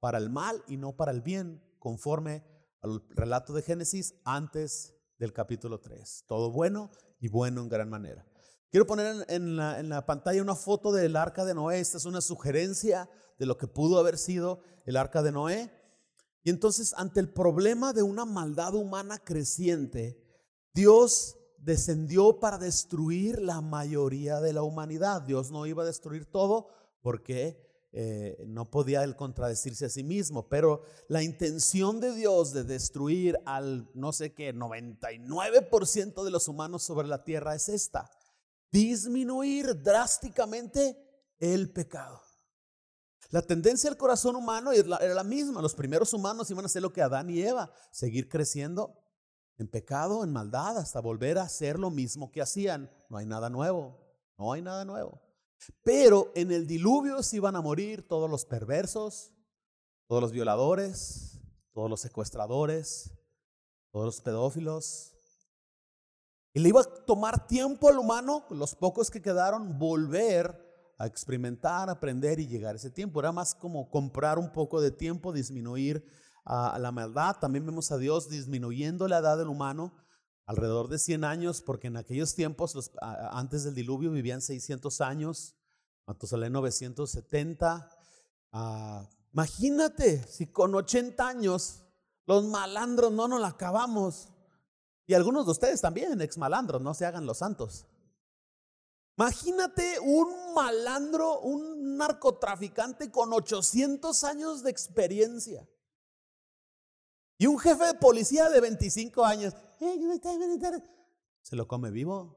para 0.00 0.18
el 0.18 0.30
mal 0.30 0.62
y 0.66 0.76
no 0.76 0.96
para 0.96 1.12
el 1.12 1.20
bien, 1.20 1.62
conforme 1.78 2.44
al 2.86 3.02
relato 3.10 3.52
de 3.52 3.62
Génesis 3.62 4.14
antes 4.24 4.94
del 5.18 5.32
capítulo 5.32 5.80
3. 5.80 6.24
Todo 6.26 6.50
bueno 6.50 6.90
y 7.20 7.28
bueno 7.28 7.60
en 7.62 7.68
gran 7.68 7.90
manera. 7.90 8.26
Quiero 8.70 8.86
poner 8.86 9.26
en 9.28 9.56
la, 9.56 9.80
en 9.80 9.88
la, 9.88 10.06
pantalla 10.06 10.42
una 10.42 10.54
foto 10.54 10.92
del 10.92 11.16
arca 11.16 11.44
de 11.44 11.54
Noé. 11.54 11.80
Esta 11.80 11.98
es 11.98 12.04
una 12.04 12.20
sugerencia 12.20 13.08
de 13.38 13.46
lo 13.46 13.56
que 13.56 13.66
pudo 13.66 13.98
haber 13.98 14.18
sido 14.18 14.60
el 14.84 14.96
arca 14.96 15.22
de 15.22 15.32
Noé. 15.32 15.72
Y 16.42 16.50
entonces, 16.50 16.94
ante 16.96 17.20
el 17.20 17.32
problema 17.32 17.92
de 17.92 18.02
una 18.02 18.24
maldad 18.24 18.74
humana 18.74 19.18
creciente, 19.18 20.22
Dios 20.72 21.36
descendió 21.58 22.38
para 22.38 22.58
destruir 22.58 23.40
la 23.40 23.60
mayoría 23.60 24.40
de 24.40 24.52
la 24.52 24.62
humanidad. 24.62 25.22
Dios 25.22 25.50
no 25.50 25.66
iba 25.66 25.82
a 25.82 25.86
destruir 25.86 26.26
todo, 26.26 26.68
porque 27.02 27.65
eh, 27.98 28.44
no 28.46 28.70
podía 28.70 29.02
él 29.04 29.16
contradecirse 29.16 29.86
a 29.86 29.88
sí 29.88 30.04
mismo, 30.04 30.50
pero 30.50 30.82
la 31.08 31.22
intención 31.22 31.98
de 31.98 32.14
Dios 32.14 32.52
de 32.52 32.62
destruir 32.62 33.38
al 33.46 33.88
no 33.94 34.12
sé 34.12 34.34
qué 34.34 34.54
99% 34.54 36.22
de 36.22 36.30
los 36.30 36.46
humanos 36.46 36.82
sobre 36.82 37.08
la 37.08 37.24
tierra 37.24 37.54
es 37.54 37.70
esta, 37.70 38.10
disminuir 38.70 39.82
drásticamente 39.82 40.94
el 41.38 41.72
pecado. 41.72 42.20
La 43.30 43.40
tendencia 43.40 43.88
del 43.88 43.96
corazón 43.96 44.36
humano 44.36 44.72
era 44.72 45.14
la 45.14 45.24
misma, 45.24 45.62
los 45.62 45.74
primeros 45.74 46.12
humanos 46.12 46.50
iban 46.50 46.66
a 46.66 46.66
hacer 46.66 46.82
lo 46.82 46.92
que 46.92 47.00
Adán 47.00 47.30
y 47.30 47.40
Eva, 47.40 47.72
seguir 47.90 48.28
creciendo 48.28 48.94
en 49.56 49.68
pecado, 49.68 50.22
en 50.22 50.34
maldad, 50.34 50.76
hasta 50.76 51.00
volver 51.00 51.38
a 51.38 51.44
hacer 51.44 51.78
lo 51.78 51.90
mismo 51.90 52.30
que 52.30 52.42
hacían. 52.42 52.90
No 53.08 53.16
hay 53.16 53.24
nada 53.24 53.48
nuevo, 53.48 53.98
no 54.36 54.52
hay 54.52 54.60
nada 54.60 54.84
nuevo. 54.84 55.25
Pero 55.82 56.32
en 56.34 56.50
el 56.52 56.66
diluvio 56.66 57.22
se 57.22 57.36
iban 57.36 57.56
a 57.56 57.60
morir 57.60 58.06
todos 58.06 58.30
los 58.30 58.44
perversos, 58.44 59.32
todos 60.06 60.22
los 60.22 60.32
violadores, 60.32 61.40
todos 61.72 61.90
los 61.90 62.00
secuestradores, 62.00 63.12
todos 63.90 64.06
los 64.06 64.20
pedófilos. 64.20 65.14
Y 66.54 66.60
le 66.60 66.70
iba 66.70 66.80
a 66.80 66.84
tomar 66.84 67.46
tiempo 67.46 67.88
al 67.88 67.98
humano, 67.98 68.46
los 68.50 68.74
pocos 68.74 69.10
que 69.10 69.20
quedaron, 69.20 69.78
volver 69.78 70.64
a 70.98 71.06
experimentar, 71.06 71.90
aprender 71.90 72.40
y 72.40 72.46
llegar 72.46 72.74
a 72.74 72.76
ese 72.76 72.90
tiempo. 72.90 73.20
Era 73.20 73.32
más 73.32 73.54
como 73.54 73.90
comprar 73.90 74.38
un 74.38 74.52
poco 74.52 74.80
de 74.80 74.90
tiempo, 74.90 75.32
disminuir 75.32 76.04
a 76.44 76.78
la 76.78 76.92
maldad. 76.92 77.36
También 77.40 77.66
vemos 77.66 77.92
a 77.92 77.98
Dios 77.98 78.30
disminuyendo 78.30 79.06
la 79.08 79.18
edad 79.18 79.36
del 79.36 79.48
humano 79.48 79.92
alrededor 80.46 80.88
de 80.88 80.98
100 80.98 81.24
años, 81.24 81.60
porque 81.60 81.88
en 81.88 81.96
aquellos 81.96 82.34
tiempos, 82.34 82.74
los, 82.74 82.92
antes 83.02 83.64
del 83.64 83.74
diluvio, 83.74 84.12
vivían 84.12 84.40
600 84.40 85.00
años, 85.00 85.55
Matusalén 86.06 86.52
970. 86.52 87.90
Ah, 88.52 89.08
imagínate 89.32 90.22
si 90.28 90.46
con 90.46 90.74
80 90.74 91.26
años 91.26 91.82
Los 92.26 92.44
malandros 92.44 93.12
no 93.12 93.28
nos 93.28 93.44
acabamos. 93.44 94.28
Y 95.06 95.14
algunos 95.14 95.46
de 95.46 95.52
ustedes 95.52 95.80
también, 95.80 96.20
ex 96.20 96.36
malandros, 96.36 96.82
no 96.82 96.92
se 96.92 97.06
hagan 97.06 97.24
los 97.24 97.38
santos. 97.38 97.86
Imagínate 99.16 100.00
un 100.00 100.52
malandro, 100.52 101.40
un 101.40 101.96
narcotraficante 101.96 103.10
con 103.10 103.32
800 103.32 104.24
años 104.24 104.64
de 104.64 104.70
experiencia. 104.70 105.68
Y 107.38 107.46
un 107.46 107.58
jefe 107.58 107.86
de 107.86 107.94
policía 107.94 108.50
de 108.50 108.60
25 108.60 109.24
años. 109.24 109.54
Se 111.42 111.54
lo 111.54 111.68
come 111.68 111.90
vivo. 111.90 112.36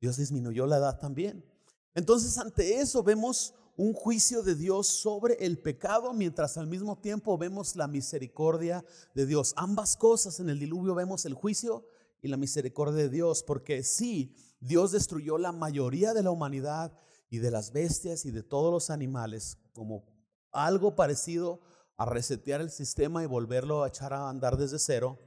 Dios 0.00 0.16
disminuyó 0.16 0.66
la 0.66 0.78
edad 0.78 0.98
también. 0.98 1.51
Entonces 1.94 2.38
ante 2.38 2.76
eso 2.76 3.02
vemos 3.02 3.54
un 3.76 3.94
juicio 3.94 4.42
de 4.42 4.54
Dios 4.54 4.86
sobre 4.86 5.34
el 5.44 5.58
pecado, 5.58 6.12
mientras 6.12 6.56
al 6.58 6.66
mismo 6.66 6.98
tiempo 6.98 7.38
vemos 7.38 7.74
la 7.76 7.88
misericordia 7.88 8.84
de 9.14 9.26
Dios. 9.26 9.54
Ambas 9.56 9.96
cosas 9.96 10.40
en 10.40 10.50
el 10.50 10.58
diluvio 10.58 10.94
vemos 10.94 11.24
el 11.24 11.34
juicio 11.34 11.86
y 12.20 12.28
la 12.28 12.36
misericordia 12.36 12.94
de 12.94 13.08
Dios, 13.08 13.42
porque 13.42 13.82
sí, 13.82 14.36
Dios 14.60 14.92
destruyó 14.92 15.38
la 15.38 15.52
mayoría 15.52 16.14
de 16.14 16.22
la 16.22 16.30
humanidad 16.30 16.92
y 17.30 17.38
de 17.38 17.50
las 17.50 17.72
bestias 17.72 18.26
y 18.26 18.30
de 18.30 18.42
todos 18.42 18.72
los 18.72 18.90
animales 18.90 19.58
como 19.72 20.04
algo 20.52 20.94
parecido 20.94 21.60
a 21.96 22.04
resetear 22.04 22.60
el 22.60 22.70
sistema 22.70 23.22
y 23.22 23.26
volverlo 23.26 23.82
a 23.82 23.88
echar 23.88 24.12
a 24.12 24.28
andar 24.28 24.56
desde 24.56 24.78
cero. 24.78 25.18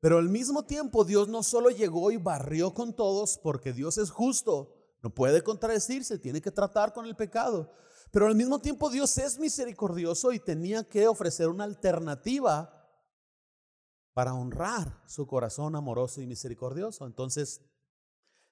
Pero 0.00 0.18
al 0.18 0.28
mismo 0.28 0.64
tiempo 0.64 1.04
Dios 1.04 1.28
no 1.28 1.42
solo 1.42 1.70
llegó 1.70 2.10
y 2.10 2.16
barrió 2.16 2.72
con 2.72 2.94
todos 2.94 3.38
porque 3.42 3.72
Dios 3.72 3.98
es 3.98 4.10
justo, 4.10 4.79
no 5.02 5.10
puede 5.14 5.42
contradecirse, 5.42 6.18
tiene 6.18 6.40
que 6.40 6.50
tratar 6.50 6.92
con 6.92 7.06
el 7.06 7.16
pecado. 7.16 7.72
Pero 8.10 8.26
al 8.26 8.34
mismo 8.34 8.60
tiempo 8.60 8.90
Dios 8.90 9.16
es 9.18 9.38
misericordioso 9.38 10.32
y 10.32 10.40
tenía 10.40 10.84
que 10.84 11.06
ofrecer 11.06 11.48
una 11.48 11.64
alternativa 11.64 12.76
para 14.12 14.34
honrar 14.34 15.02
su 15.06 15.26
corazón 15.26 15.76
amoroso 15.76 16.20
y 16.20 16.26
misericordioso. 16.26 17.06
Entonces, 17.06 17.62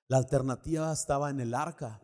la 0.06 0.16
alternativa 0.16 0.92
estaba 0.92 1.30
en 1.30 1.40
el 1.40 1.54
arca. 1.54 2.00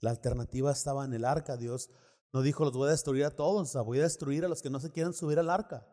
La 0.00 0.10
alternativa 0.10 0.70
estaba 0.70 1.04
en 1.04 1.12
el 1.12 1.24
arca. 1.24 1.56
Dios 1.56 1.90
no 2.32 2.42
dijo, 2.42 2.64
los 2.64 2.74
voy 2.74 2.88
a 2.88 2.92
destruir 2.92 3.24
a 3.24 3.34
todos, 3.34 3.74
voy 3.84 3.98
a 3.98 4.04
destruir 4.04 4.44
a 4.44 4.48
los 4.48 4.62
que 4.62 4.70
no 4.70 4.80
se 4.80 4.90
quieran 4.90 5.12
subir 5.12 5.38
al 5.38 5.50
arca. 5.50 5.86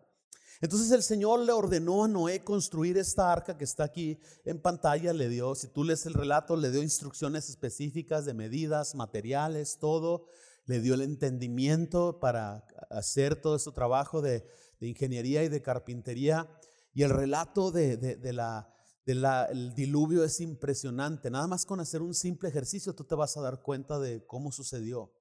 Entonces 0.61 0.91
el 0.91 1.03
Señor 1.03 1.39
le 1.39 1.51
ordenó 1.51 2.03
a 2.03 2.07
Noé 2.07 2.43
construir 2.43 2.97
esta 2.97 3.31
arca 3.31 3.57
que 3.57 3.63
está 3.63 3.83
aquí 3.83 4.19
en 4.45 4.61
pantalla, 4.61 5.13
le 5.13 5.29
dio, 5.29 5.55
si 5.55 5.67
tú 5.67 5.83
lees 5.83 6.05
el 6.05 6.13
relato, 6.13 6.55
le 6.55 6.71
dio 6.71 6.81
instrucciones 6.81 7.49
específicas 7.49 8.25
de 8.25 8.33
medidas, 8.33 8.95
materiales, 8.95 9.77
todo, 9.79 10.27
le 10.65 10.79
dio 10.79 10.93
el 10.93 11.01
entendimiento 11.01 12.19
para 12.19 12.65
hacer 12.89 13.41
todo 13.41 13.55
este 13.55 13.71
trabajo 13.71 14.21
de, 14.21 14.45
ingeniería 14.79 15.43
y 15.43 15.49
de 15.49 15.61
carpintería. 15.61 16.49
Y 16.93 17.03
el 17.03 17.09
relato 17.09 17.71
de, 17.71 17.95
de 17.97 18.33
la, 18.33 18.69
del 19.05 19.73
diluvio 19.75 20.23
es 20.23 20.39
impresionante. 20.41 21.29
Nada 21.31 21.47
más 21.47 21.65
con 21.65 21.79
hacer 21.79 22.01
un 22.01 22.13
simple 22.13 22.49
ejercicio 22.49 22.93
tú 22.93 23.03
te 23.03 23.15
vas 23.15 23.37
a 23.37 23.41
dar 23.41 23.61
cuenta 23.61 23.99
de 23.99 24.25
cómo 24.25 24.51
sucedió. 24.51 25.11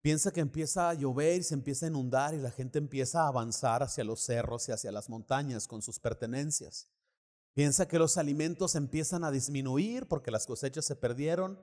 Piensa 0.00 0.32
que 0.32 0.40
empieza 0.40 0.88
a 0.88 0.94
llover 0.94 1.40
y 1.40 1.42
se 1.42 1.54
empieza 1.54 1.86
a 1.86 1.88
inundar 1.88 2.34
y 2.34 2.38
la 2.38 2.50
gente 2.50 2.78
empieza 2.78 3.22
a 3.22 3.28
avanzar 3.28 3.82
hacia 3.82 4.04
los 4.04 4.20
cerros 4.20 4.68
y 4.68 4.72
hacia 4.72 4.92
las 4.92 5.08
montañas 5.08 5.66
con 5.66 5.82
sus 5.82 5.98
pertenencias. 5.98 6.88
Piensa 7.54 7.88
que 7.88 7.98
los 7.98 8.16
alimentos 8.16 8.76
empiezan 8.76 9.24
a 9.24 9.30
disminuir 9.30 10.06
porque 10.06 10.30
las 10.30 10.46
cosechas 10.46 10.84
se 10.84 10.94
perdieron. 10.94 11.60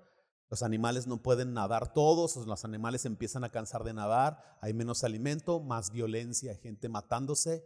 Los 0.49 0.63
animales 0.63 1.07
no 1.07 1.23
pueden 1.23 1.53
nadar 1.53 1.93
todos, 1.93 2.35
los 2.35 2.65
animales 2.65 3.05
empiezan 3.05 3.43
a 3.43 3.51
cansar 3.51 3.83
de 3.83 3.93
nadar, 3.93 4.57
hay 4.61 4.73
menos 4.73 5.03
alimento, 5.03 5.59
más 5.59 5.91
violencia, 5.91 6.55
gente 6.55 6.87
matándose 6.87 7.63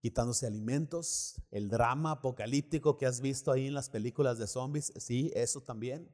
quitándose 0.00 0.46
alimentos, 0.46 1.42
el 1.50 1.68
drama 1.68 2.12
apocalíptico 2.12 2.96
que 2.96 3.06
has 3.06 3.20
visto 3.20 3.52
ahí 3.52 3.66
en 3.66 3.74
las 3.74 3.90
películas 3.90 4.38
de 4.38 4.46
zombies, 4.46 4.92
sí, 4.96 5.30
eso 5.34 5.60
también. 5.60 6.08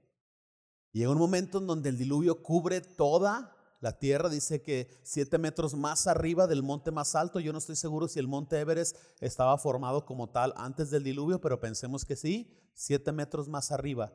Llega 0.97 1.11
un 1.11 1.19
momento 1.19 1.59
en 1.59 1.67
donde 1.67 1.91
el 1.91 1.99
diluvio 1.99 2.43
cubre 2.43 2.81
toda 2.81 3.55
la 3.81 3.99
tierra, 3.99 4.31
dice 4.31 4.63
que 4.63 4.89
siete 5.03 5.37
metros 5.37 5.75
más 5.75 6.07
arriba 6.07 6.47
del 6.47 6.63
monte 6.63 6.91
más 6.91 7.15
alto, 7.15 7.39
yo 7.39 7.53
no 7.53 7.59
estoy 7.59 7.77
seguro 7.77 8.09
si 8.09 8.19
el 8.19 8.27
monte 8.27 8.59
Everest 8.59 8.97
estaba 9.21 9.59
formado 9.59 10.07
como 10.07 10.31
tal 10.31 10.55
antes 10.57 10.89
del 10.89 11.05
diluvio, 11.05 11.39
pero 11.39 11.61
pensemos 11.61 12.07
que 12.07 12.17
sí, 12.17 12.51
siete 12.73 13.13
metros 13.13 13.47
más 13.47 13.73
arriba. 13.73 14.15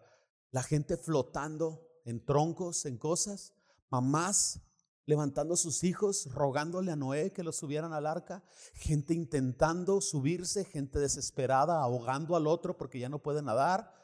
La 0.50 0.64
gente 0.64 0.98
flotando 0.98 1.88
en 2.04 2.26
troncos, 2.26 2.88
en 2.88 2.98
cosas, 2.98 3.54
mamás 3.92 4.62
levantando 5.06 5.54
a 5.54 5.58
sus 5.58 5.84
hijos, 5.84 6.30
rogándole 6.32 6.92
a 6.92 6.96
Noé 6.96 7.32
que 7.32 7.44
los 7.44 7.58
subieran 7.58 7.94
al 7.94 8.08
arca, 8.08 8.44
gente 8.74 9.14
intentando 9.14 10.02
subirse, 10.02 10.66
gente 10.66 10.98
desesperada, 10.98 11.80
ahogando 11.80 12.36
al 12.36 12.48
otro 12.48 12.76
porque 12.76 12.98
ya 12.98 13.08
no 13.08 13.20
puede 13.20 13.44
nadar, 13.44 14.02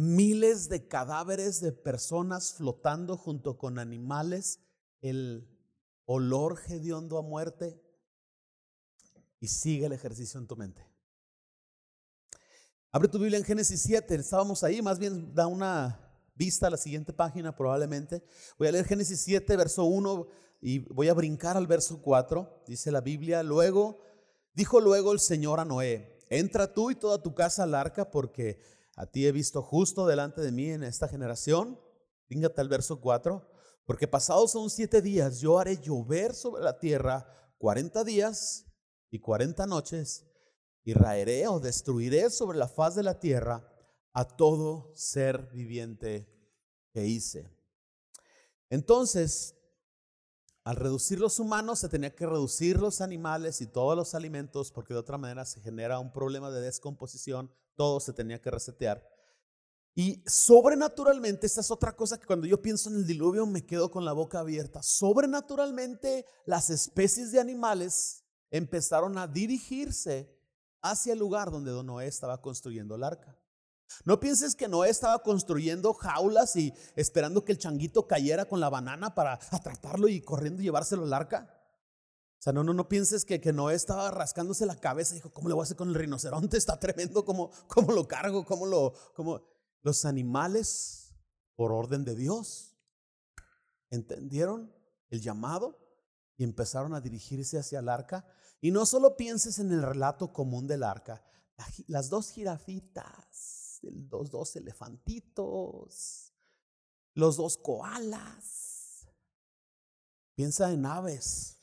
miles 0.00 0.68
de 0.68 0.88
cadáveres 0.88 1.60
de 1.60 1.72
personas 1.72 2.54
flotando 2.54 3.16
junto 3.16 3.58
con 3.58 3.78
animales, 3.78 4.60
el 5.02 5.46
olor 6.06 6.58
hediondo 6.68 7.18
a 7.18 7.22
muerte, 7.22 7.80
y 9.40 9.48
sigue 9.48 9.86
el 9.86 9.92
ejercicio 9.92 10.40
en 10.40 10.46
tu 10.46 10.56
mente. 10.56 10.86
Abre 12.92 13.08
tu 13.08 13.18
Biblia 13.18 13.38
en 13.38 13.44
Génesis 13.44 13.82
7, 13.82 14.14
estábamos 14.14 14.64
ahí, 14.64 14.82
más 14.82 14.98
bien 14.98 15.34
da 15.34 15.46
una 15.46 16.00
vista 16.34 16.66
a 16.66 16.70
la 16.70 16.76
siguiente 16.76 17.12
página 17.12 17.54
probablemente. 17.54 18.22
Voy 18.58 18.68
a 18.68 18.72
leer 18.72 18.86
Génesis 18.86 19.20
7, 19.20 19.56
verso 19.56 19.84
1 19.84 20.26
y 20.62 20.78
voy 20.92 21.08
a 21.08 21.14
brincar 21.14 21.56
al 21.56 21.66
verso 21.66 22.00
4. 22.02 22.64
Dice 22.66 22.90
la 22.90 23.00
Biblia, 23.00 23.42
luego, 23.42 24.00
dijo 24.54 24.80
luego 24.80 25.12
el 25.12 25.20
Señor 25.20 25.60
a 25.60 25.64
Noé, 25.64 26.18
entra 26.30 26.72
tú 26.72 26.90
y 26.90 26.96
toda 26.96 27.22
tu 27.22 27.34
casa 27.34 27.62
al 27.62 27.74
arca 27.74 28.10
porque 28.10 28.60
a 29.00 29.06
ti 29.06 29.26
he 29.26 29.32
visto 29.32 29.62
justo 29.62 30.06
delante 30.06 30.42
de 30.42 30.52
mí 30.52 30.68
en 30.68 30.82
esta 30.82 31.08
generación. 31.08 31.80
Fíjate 32.26 32.60
al 32.60 32.68
verso 32.68 33.00
4, 33.00 33.50
porque 33.86 34.06
pasados 34.06 34.52
son 34.52 34.68
siete 34.68 35.00
días 35.00 35.40
yo 35.40 35.58
haré 35.58 35.78
llover 35.78 36.34
sobre 36.34 36.62
la 36.62 36.78
tierra 36.78 37.26
40 37.56 38.04
días 38.04 38.66
y 39.10 39.18
40 39.18 39.66
noches 39.66 40.26
y 40.84 40.92
raeré 40.92 41.48
o 41.48 41.60
destruiré 41.60 42.28
sobre 42.28 42.58
la 42.58 42.68
faz 42.68 42.94
de 42.94 43.02
la 43.02 43.18
tierra 43.18 43.66
a 44.12 44.26
todo 44.26 44.92
ser 44.94 45.48
viviente 45.50 46.28
que 46.92 47.06
hice. 47.06 47.48
Entonces, 48.68 49.56
al 50.62 50.76
reducir 50.76 51.20
los 51.20 51.38
humanos, 51.38 51.78
se 51.78 51.88
tenía 51.88 52.14
que 52.14 52.26
reducir 52.26 52.78
los 52.78 53.00
animales 53.00 53.62
y 53.62 53.66
todos 53.66 53.96
los 53.96 54.14
alimentos, 54.14 54.70
porque 54.70 54.92
de 54.92 55.00
otra 55.00 55.16
manera 55.16 55.46
se 55.46 55.62
genera 55.62 55.98
un 55.98 56.12
problema 56.12 56.50
de 56.50 56.60
descomposición, 56.60 57.50
todo 57.80 57.98
se 57.98 58.12
tenía 58.12 58.38
que 58.38 58.50
resetear. 58.50 59.02
Y 59.94 60.22
sobrenaturalmente, 60.26 61.46
esta 61.46 61.62
es 61.62 61.70
otra 61.70 61.96
cosa 61.96 62.20
que 62.20 62.26
cuando 62.26 62.46
yo 62.46 62.60
pienso 62.60 62.90
en 62.90 62.96
el 62.96 63.06
diluvio 63.06 63.46
me 63.46 63.64
quedo 63.64 63.90
con 63.90 64.04
la 64.04 64.12
boca 64.12 64.40
abierta. 64.40 64.82
Sobrenaturalmente, 64.82 66.26
las 66.44 66.68
especies 66.68 67.32
de 67.32 67.40
animales 67.40 68.22
empezaron 68.50 69.16
a 69.16 69.26
dirigirse 69.26 70.30
hacia 70.82 71.14
el 71.14 71.20
lugar 71.20 71.50
donde 71.50 71.70
Don 71.70 71.86
Noé 71.86 72.06
estaba 72.06 72.42
construyendo 72.42 72.96
el 72.96 73.02
arca. 73.02 73.34
No 74.04 74.20
pienses 74.20 74.54
que 74.54 74.68
Noé 74.68 74.90
estaba 74.90 75.22
construyendo 75.22 75.94
jaulas 75.94 76.56
y 76.56 76.74
esperando 76.96 77.46
que 77.46 77.52
el 77.52 77.58
changuito 77.58 78.06
cayera 78.06 78.44
con 78.44 78.60
la 78.60 78.68
banana 78.68 79.14
para 79.14 79.38
atraparlo 79.52 80.06
y 80.06 80.20
corriendo 80.20 80.60
llevárselo 80.60 81.04
al 81.04 81.14
arca. 81.14 81.59
O 82.40 82.42
sea, 82.42 82.52
no, 82.52 82.64
no, 82.64 82.72
no 82.72 82.88
pienses 82.88 83.24
que, 83.24 83.40
que 83.40 83.52
Noé 83.52 83.74
estaba 83.74 84.10
rascándose 84.10 84.64
la 84.66 84.80
cabeza 84.80 85.12
y 85.12 85.18
dijo, 85.18 85.30
¿cómo 85.30 85.48
le 85.48 85.54
voy 85.54 85.62
a 85.62 85.64
hacer 85.64 85.76
con 85.76 85.90
el 85.90 85.94
rinoceronte? 85.94 86.56
Está 86.56 86.80
tremendo, 86.80 87.24
¿cómo, 87.24 87.50
cómo 87.68 87.92
lo 87.92 88.08
cargo? 88.08 88.44
¿Cómo 88.44 88.66
lo...? 88.66 88.94
Cómo? 89.14 89.42
Los 89.82 90.04
animales, 90.04 91.14
por 91.54 91.70
orden 91.72 92.04
de 92.04 92.14
Dios, 92.14 92.76
entendieron 93.90 94.74
el 95.10 95.20
llamado 95.20 95.78
y 96.36 96.44
empezaron 96.44 96.94
a 96.94 97.00
dirigirse 97.00 97.58
hacia 97.58 97.78
el 97.78 97.88
arca. 97.88 98.26
Y 98.60 98.72
no 98.72 98.84
solo 98.84 99.16
pienses 99.16 99.58
en 99.58 99.70
el 99.72 99.82
relato 99.82 100.32
común 100.32 100.66
del 100.66 100.82
arca, 100.82 101.24
las 101.86 102.10
dos 102.10 102.30
jirafitas 102.30 103.60
los 103.82 104.30
dos 104.30 104.56
elefantitos, 104.56 106.34
los 107.14 107.36
dos 107.36 107.56
koalas. 107.58 109.08
Piensa 110.34 110.72
en 110.72 110.86
aves 110.86 111.58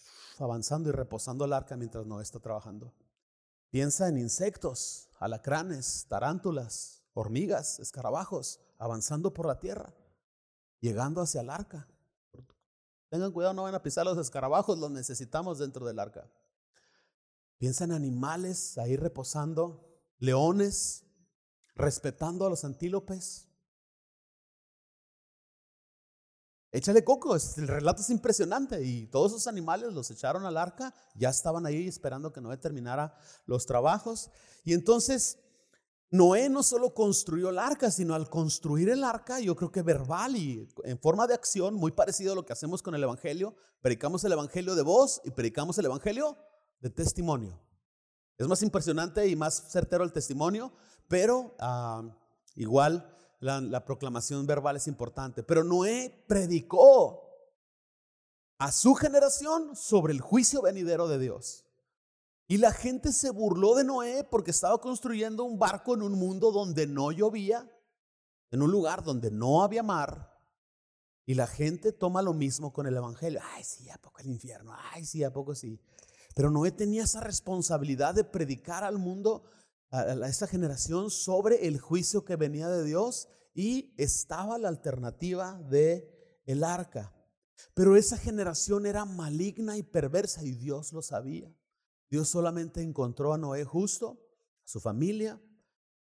avanzando 0.45 0.89
y 0.89 0.91
reposando 0.91 1.45
el 1.45 1.53
arca 1.53 1.75
mientras 1.77 2.05
no 2.05 2.21
está 2.21 2.39
trabajando. 2.39 2.93
Piensa 3.69 4.07
en 4.07 4.17
insectos, 4.17 5.09
alacranes, 5.19 6.05
tarántulas, 6.07 7.03
hormigas, 7.13 7.79
escarabajos, 7.79 8.59
avanzando 8.77 9.33
por 9.33 9.45
la 9.45 9.59
tierra, 9.59 9.93
llegando 10.79 11.21
hacia 11.21 11.41
el 11.41 11.49
arca. 11.49 11.87
Tengan 13.09 13.31
cuidado, 13.31 13.53
no 13.53 13.63
van 13.63 13.75
a 13.75 13.83
pisar 13.83 14.05
los 14.05 14.17
escarabajos, 14.17 14.77
los 14.77 14.91
necesitamos 14.91 15.59
dentro 15.59 15.85
del 15.85 15.99
arca. 15.99 16.29
Piensa 17.57 17.85
en 17.85 17.91
animales 17.91 18.77
ahí 18.77 18.95
reposando, 18.95 19.99
leones, 20.19 21.05
respetando 21.75 22.45
a 22.45 22.49
los 22.49 22.63
antílopes. 22.63 23.46
Échale 26.71 27.03
coco, 27.03 27.35
el 27.35 27.67
relato 27.67 28.01
es 28.01 28.09
impresionante 28.09 28.83
y 28.83 29.07
todos 29.07 29.31
esos 29.31 29.47
animales 29.47 29.93
los 29.93 30.11
echaron 30.11 30.45
al 30.45 30.57
arca, 30.57 30.93
ya 31.15 31.29
estaban 31.29 31.65
ahí 31.65 31.87
esperando 31.87 32.33
que 32.33 32.41
Noé 32.41 32.57
terminara 32.57 33.17
los 33.45 33.65
trabajos. 33.65 34.29
Y 34.65 34.73
entonces 34.73 35.39
Noé 36.09 36.49
no 36.49 36.63
solo 36.63 36.93
construyó 36.93 37.49
el 37.49 37.59
arca, 37.59 37.89
sino 37.89 38.15
al 38.15 38.29
construir 38.29 38.89
el 38.89 39.03
arca, 39.03 39.39
yo 39.39 39.55
creo 39.55 39.71
que 39.71 39.81
verbal 39.81 40.35
y 40.35 40.67
en 40.83 40.99
forma 40.99 41.25
de 41.25 41.33
acción, 41.33 41.73
muy 41.73 41.91
parecido 41.91 42.33
a 42.33 42.35
lo 42.35 42.45
que 42.45 42.53
hacemos 42.53 42.81
con 42.81 42.95
el 42.95 43.03
Evangelio, 43.03 43.55
predicamos 43.81 44.23
el 44.25 44.33
Evangelio 44.33 44.75
de 44.75 44.83
voz 44.83 45.21
y 45.23 45.31
predicamos 45.31 45.77
el 45.77 45.85
Evangelio 45.85 46.37
de 46.81 46.89
testimonio. 46.89 47.59
Es 48.37 48.47
más 48.47 48.61
impresionante 48.61 49.27
y 49.27 49.35
más 49.35 49.71
certero 49.71 50.03
el 50.03 50.13
testimonio, 50.13 50.71
pero 51.07 51.55
ah, 51.59 52.03
igual 52.55 53.16
la, 53.39 53.85
proclamación 53.85 54.45
verbal 54.45 54.77
es 54.77 54.87
importante. 54.87 55.43
Pero 55.43 55.63
Noé 55.63 56.25
predicó 56.27 57.23
a 58.57 58.71
su 58.71 58.95
generación 58.95 59.75
sobre 59.75 60.13
el 60.13 60.21
juicio 60.21 60.61
venidero 60.61 61.07
de 61.07 61.19
Dios. 61.19 61.65
Y 62.47 62.57
la 62.57 62.71
gente 62.71 63.11
se 63.11 63.29
burló 63.29 63.75
de 63.75 63.83
Noé 63.83 64.23
porque 64.23 64.51
estaba 64.51 64.79
construyendo 64.79 65.43
un 65.43 65.59
barco 65.59 65.93
en 65.93 66.01
un 66.01 66.13
mundo 66.13 66.51
donde 66.51 66.87
no 66.87 67.11
llovía, 67.11 67.69
en 68.51 68.61
un 68.61 68.71
lugar 68.71 69.03
donde 69.03 69.29
no 69.29 69.63
había 69.63 69.83
mar. 69.83 70.33
Y 71.25 71.33
la 71.33 71.45
gente 71.45 71.91
toma 71.91 72.21
lo 72.21 72.33
mismo 72.33 72.71
con 72.71 72.87
el 72.87 72.95
Evangelio. 72.95 73.41
Ay, 73.53 73.65
sí, 73.65 73.89
¿a 73.89 73.97
poco 73.97 74.21
el 74.21 74.27
infierno? 74.27 74.73
Ay, 74.93 75.05
sí, 75.05 75.25
¿a 75.25 75.33
poco 75.33 75.53
sí? 75.53 75.77
Pero 76.33 76.49
Noé 76.49 76.71
tenía 76.71 77.03
esa 77.03 77.19
responsabilidad 77.19 78.15
de 78.15 78.23
predicar 78.23 78.85
al 78.85 78.97
mundo 78.97 79.43
a, 79.91 80.47
generación 80.47 81.09
sobre 81.09 81.67
el 81.67 81.79
juicio 81.79 82.25
que 82.25 82.35
venía 82.35 82.69
de 82.69 82.83
Dios 82.83 83.29
y 83.53 83.93
estaba 83.97 84.57
la 84.57 84.67
alternativa 84.67 85.59
de 85.69 86.41
el 86.45 86.63
arca. 86.63 87.13
Pero 87.73 87.95
esa 87.95 88.17
generación 88.17 88.85
era 88.85 89.05
maligna 89.05 89.77
y 89.77 89.83
perversa 89.83 90.43
y 90.43 90.51
Dios 90.51 90.93
lo 90.93 91.01
sabía. 91.01 91.51
Dios 92.09 92.29
solamente 92.29 92.81
encontró 92.81 93.33
a 93.33 93.37
Noé 93.37 93.65
justo, 93.65 94.19
a 94.65 94.67
su 94.67 94.79
familia, 94.79 95.41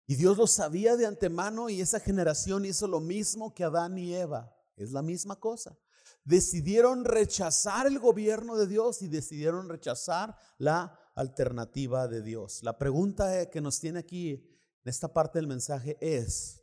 y 0.07 0.15
Dios 0.15 0.37
lo 0.37 0.47
sabía 0.47 0.97
de 0.97 1.07
antemano 1.07 1.69
y 1.69 1.81
esa 1.81 1.99
generación 1.99 2.65
hizo 2.65 2.87
lo 2.87 3.01
mismo 3.01 3.55
que 3.55 3.65
Adán 3.65 3.99
y 3.99 4.15
Eva. 4.15 4.55
Es 4.77 4.93
la 4.93 5.03
misma 5.03 5.41
cosa. 5.41 5.77
Decidieron 6.25 7.05
rechazar 7.05 7.87
el 7.87 7.99
gobierno 7.99 8.57
de 8.57 8.67
Dios 8.67 9.03
y 9.03 9.09
decidieron 9.09 9.69
rechazar 9.69 10.37
la 10.59 10.99
alternativa 11.17 12.07
de 12.07 12.23
Dios. 12.23 12.63
La 12.63 12.79
pregunta 12.79 13.41
eh, 13.41 13.51
que 13.51 13.61
nos 13.61 13.81
tiene 13.81 13.99
aquí 13.99 14.33
en 14.33 14.89
esta 14.89 15.13
parte 15.13 15.39
del 15.39 15.49
mensaje 15.49 15.97
es, 16.01 16.63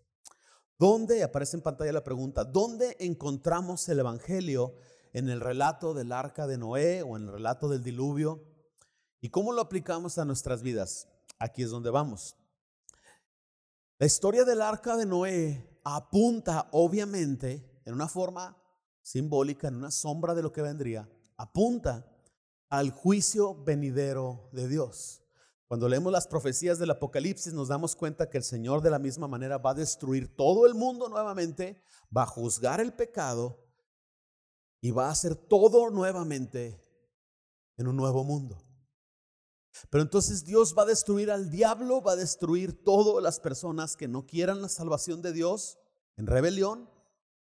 ¿dónde, 0.79 1.24
aparece 1.24 1.57
en 1.57 1.63
pantalla 1.63 1.91
la 1.91 2.03
pregunta, 2.03 2.45
¿dónde 2.45 2.95
encontramos 3.00 3.89
el 3.89 4.00
Evangelio 4.00 4.75
en 5.12 5.27
el 5.27 5.41
relato 5.41 5.93
del 5.93 6.12
arca 6.12 6.48
de 6.48 6.57
Noé 6.57 7.01
o 7.01 7.17
en 7.17 7.24
el 7.24 7.33
relato 7.33 7.67
del 7.67 7.83
diluvio? 7.83 8.45
¿Y 9.19 9.29
cómo 9.29 9.51
lo 9.51 9.62
aplicamos 9.62 10.17
a 10.17 10.25
nuestras 10.25 10.62
vidas? 10.62 11.10
Aquí 11.39 11.63
es 11.63 11.69
donde 11.69 11.89
vamos. 11.89 12.38
La 13.98 14.05
historia 14.05 14.45
del 14.45 14.62
arca 14.62 14.95
de 14.95 15.05
Noé 15.05 15.79
apunta, 15.83 16.69
obviamente, 16.72 17.81
en 17.86 17.93
una 17.93 18.07
forma 18.07 18.57
simbólica, 19.01 19.67
en 19.67 19.75
una 19.75 19.91
sombra 19.91 20.36
de 20.36 20.43
lo 20.43 20.53
que 20.53 20.62
vendría, 20.62 21.10
apunta 21.38 22.05
al 22.74 22.89
juicio 22.89 23.53
venidero 23.63 24.50
de 24.51 24.68
Dios. 24.68 25.22
Cuando 25.68 25.88
leemos 25.88 26.12
las 26.12 26.25
profecías 26.25 26.80
del 26.80 26.89
Apocalipsis 26.89 27.53
nos 27.53 27.68
damos 27.68 27.96
cuenta 27.96 28.32
que 28.32 28.39
el 28.39 28.44
Señor 28.44 28.82
de 28.82 28.89
la 28.89 28.98
misma 28.98 29.27
manera 29.27 29.60
va 29.60 29.70
a 29.70 29.75
destruir 29.75 30.36
todo 30.36 30.65
el 30.65 30.74
mundo 30.74 31.08
nuevamente, 31.08 31.80
va 32.06 32.24
a 32.24 32.25
juzgar 32.25 32.82
el 32.82 32.92
pecado 32.92 33.63
y 34.82 34.89
va 34.89 35.06
a 35.06 35.12
hacer 35.12 35.36
todo 35.36 35.92
nuevamente 35.92 36.84
en 37.77 37.88
un 37.88 37.96
nuevo 37.96 38.24
mundo. 38.24 38.65
Pero 39.92 40.01
entonces 40.01 40.44
Dios 40.44 40.74
va 40.75 40.82
a 40.82 40.88
destruir 40.88 41.30
al 41.30 41.51
diablo, 41.51 42.01
va 42.01 42.13
a 42.13 42.15
destruir 42.15 42.84
todas 42.84 43.22
las 43.22 43.39
personas 43.39 43.96
que 43.96 44.08
no 44.08 44.25
quieran 44.25 44.63
la 44.63 44.70
salvación 44.70 45.22
de 45.22 45.32
Dios 45.32 45.77
en 46.17 46.26
rebelión. 46.26 46.89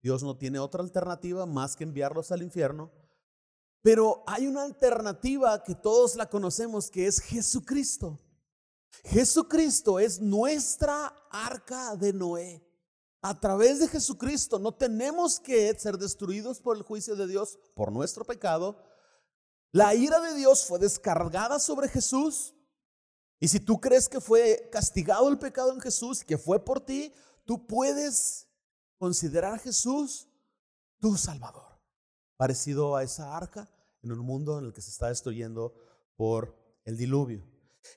Dios 0.03 0.23
no 0.23 0.37
tiene 0.37 0.59
otra 0.59 0.83
alternativa 0.83 1.47
más 1.47 1.75
que 1.75 1.85
enviarlos 1.85 2.33
al 2.33 2.43
infierno. 2.43 2.93
Pero 3.83 4.23
hay 4.29 4.47
una 4.47 4.63
alternativa 4.63 5.63
que 5.65 5.75
todos 5.75 6.15
la 6.15 6.31
conocemos, 6.31 6.89
que 6.89 7.07
es 7.07 7.21
Jesucristo. 7.21 8.21
Jesucristo 9.05 9.99
es 9.99 10.21
nuestra 10.21 11.13
arca 11.31 11.97
de 11.97 12.13
Noé. 12.13 12.65
A 13.21 13.39
través 13.39 13.81
de 13.81 13.89
Jesucristo 13.89 14.59
no 14.59 14.73
tenemos 14.73 15.41
que 15.41 15.75
ser 15.79 15.99
destruidos 15.99 16.61
por 16.61 16.77
el 16.77 16.83
juicio 16.83 17.17
de 17.17 17.27
Dios 17.27 17.59
por 17.75 17.91
nuestro 17.91 18.25
pecado. 18.25 18.77
La 19.73 19.95
ira 19.95 20.21
de 20.21 20.35
Dios 20.35 20.65
fue 20.65 20.79
descargada 20.79 21.59
sobre 21.59 21.89
Jesús. 21.89 22.55
Y 23.41 23.49
si 23.49 23.59
tú 23.59 23.81
crees 23.81 24.09
que 24.09 24.21
fue 24.21 24.69
castigado 24.71 25.29
el 25.29 25.39
pecado 25.39 25.73
en 25.73 25.81
Jesús, 25.81 26.23
que 26.23 26.39
fue 26.39 26.65
por 26.65 26.81
ti, 26.81 27.13
tú 27.45 27.67
puedes 27.67 28.47
considerar 28.99 29.55
a 29.55 29.59
Jesús 29.59 30.29
tu 31.01 31.17
Salvador 31.17 31.73
parecido 32.37 32.97
a 32.97 33.05
esa 33.05 33.37
arca 33.37 33.72
en 34.03 34.13
un 34.13 34.21
mundo 34.21 34.59
en 34.59 34.67
el 34.67 34.73
que 34.73 34.83
se 34.83 34.91
está 34.91 35.09
destruyendo 35.09 35.75
por 36.17 36.57
el 36.85 36.97
diluvio. 36.97 37.47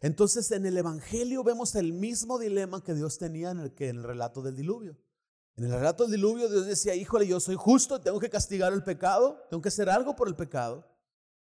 Entonces 0.01 0.51
en 0.51 0.65
el 0.65 0.77
Evangelio 0.77 1.43
vemos 1.43 1.75
el 1.75 1.93
mismo 1.93 2.39
dilema 2.39 2.83
que 2.83 2.93
Dios 2.93 3.17
tenía 3.17 3.51
en 3.51 3.59
el, 3.59 3.73
que 3.73 3.89
en 3.89 3.97
el 3.97 4.03
relato 4.03 4.41
del 4.41 4.55
diluvio. 4.55 4.97
En 5.57 5.65
el 5.65 5.71
relato 5.71 6.03
del 6.03 6.13
diluvio 6.13 6.49
Dios 6.49 6.65
decía, 6.65 6.95
híjole, 6.95 7.27
yo 7.27 7.39
soy 7.39 7.55
justo, 7.55 8.01
tengo 8.01 8.19
que 8.19 8.29
castigar 8.29 8.73
el 8.73 8.83
pecado, 8.83 9.45
tengo 9.49 9.61
que 9.61 9.69
hacer 9.69 9.89
algo 9.89 10.15
por 10.15 10.27
el 10.27 10.35
pecado. 10.35 10.85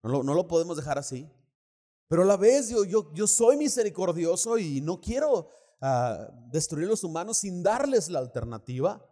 No 0.02 0.22
lo, 0.22 0.34
lo 0.34 0.48
podemos 0.48 0.76
dejar 0.76 0.98
así. 0.98 1.30
Pero 2.08 2.22
a 2.22 2.26
la 2.26 2.36
vez 2.36 2.68
yo, 2.68 3.26
soy 3.26 3.56
misericordioso 3.56 4.58
y 4.58 4.80
no 4.80 5.00
quiero 5.00 5.48
ah, 5.80 6.28
destruir 6.50 6.86
a 6.86 6.90
los 6.90 7.04
humanos 7.04 7.38
sin 7.38 7.62
darles 7.62 8.10
la 8.10 8.18
alternativa. 8.18 9.02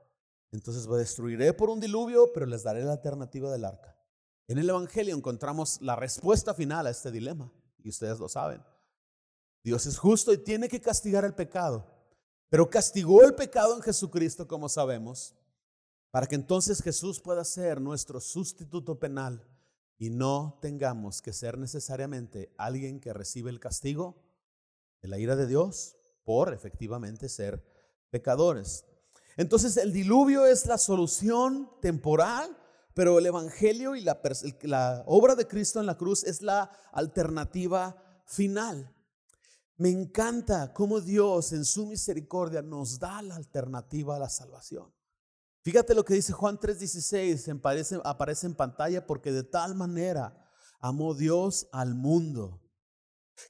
Entonces 0.53 0.87
destruiré 0.87 1.53
por 1.55 1.71
un 1.71 1.81
diluvio, 1.81 2.33
pero 2.35 2.47
les 2.47 2.63
daré 2.63 2.83
la 2.83 2.93
alternativa 2.93 3.51
del 3.51 3.65
arca. 3.65 3.97
En 4.51 4.59
el 4.59 4.69
Evangelio 4.69 5.15
encontramos 5.15 5.81
la 5.81 5.95
respuesta 5.95 6.55
final 6.55 6.89
a 6.89 6.91
este 6.91 7.13
dilema, 7.13 7.53
y 7.85 7.89
ustedes 7.89 8.19
lo 8.19 8.29
saben. 8.29 8.61
Dios 9.63 9.87
es 9.87 9.97
justo 9.97 10.33
y 10.33 10.39
tiene 10.39 10.69
que 10.69 10.81
castigar 10.81 11.25
el 11.25 11.37
pecado, 11.37 11.87
pero 12.49 12.69
castigó 12.69 13.23
el 13.23 13.37
pecado 13.37 13.77
en 13.77 13.81
Jesucristo, 13.81 14.49
como 14.49 14.69
sabemos, 14.69 15.37
para 16.11 16.27
que 16.27 16.35
entonces 16.35 16.83
Jesús 16.83 17.21
pueda 17.21 17.45
ser 17.45 17.81
nuestro 17.81 18.19
sustituto 18.21 18.99
penal 18.99 19.47
y 19.99 20.11
no 20.11 20.59
tengamos 20.61 21.23
que 21.23 21.33
ser 21.33 21.57
necesariamente 21.57 22.53
alguien 22.59 22.99
que 22.99 23.13
recibe 23.13 23.51
el 23.51 23.61
castigo 23.61 24.21
de 25.01 25.07
la 25.07 25.21
ira 25.21 25.37
de 25.37 25.47
Dios 25.47 25.97
por 26.25 26.53
efectivamente 26.53 27.29
ser 27.29 27.65
pecadores. 28.11 28.85
Entonces 29.37 29.77
el 29.77 29.93
diluvio 29.93 30.45
es 30.45 30.67
la 30.67 30.77
solución 30.77 31.71
temporal, 31.81 32.57
pero 32.95 33.19
el 33.19 33.27
Evangelio 33.27 33.95
y 33.95 34.03
la, 34.03 35.05
obra 35.07 35.35
de 35.35 35.47
Cristo 35.47 35.81
en 35.81 35.87
la 35.87 35.97
cruz 35.97 36.25
es 36.25 36.43
la 36.43 36.71
alternativa 36.93 37.97
final. 38.27 38.95
Me 39.77 39.91
encanta 39.91 40.73
cómo 40.73 41.01
Dios 41.01 41.53
en 41.53 41.65
su 41.65 41.87
misericordia 41.87 42.63
nos 42.63 42.99
da 42.99 43.23
la 43.23 43.37
alternativa 43.37 44.17
a 44.17 44.19
la 44.19 44.29
salvación. 44.29 44.93
Fíjate 45.63 45.95
lo 45.95 46.05
que 46.05 46.15
dice 46.15 46.33
Juan 46.33 46.59
3:16, 46.59 47.49
aparece, 47.49 48.01
aparece 48.05 48.47
en 48.47 48.55
pantalla, 48.55 49.07
porque 49.07 49.33
de 49.33 49.45
tal 49.45 49.75
manera 49.75 50.37
amó 50.81 51.15
Dios 51.15 51.69
al 51.73 51.95
mundo, 51.95 52.61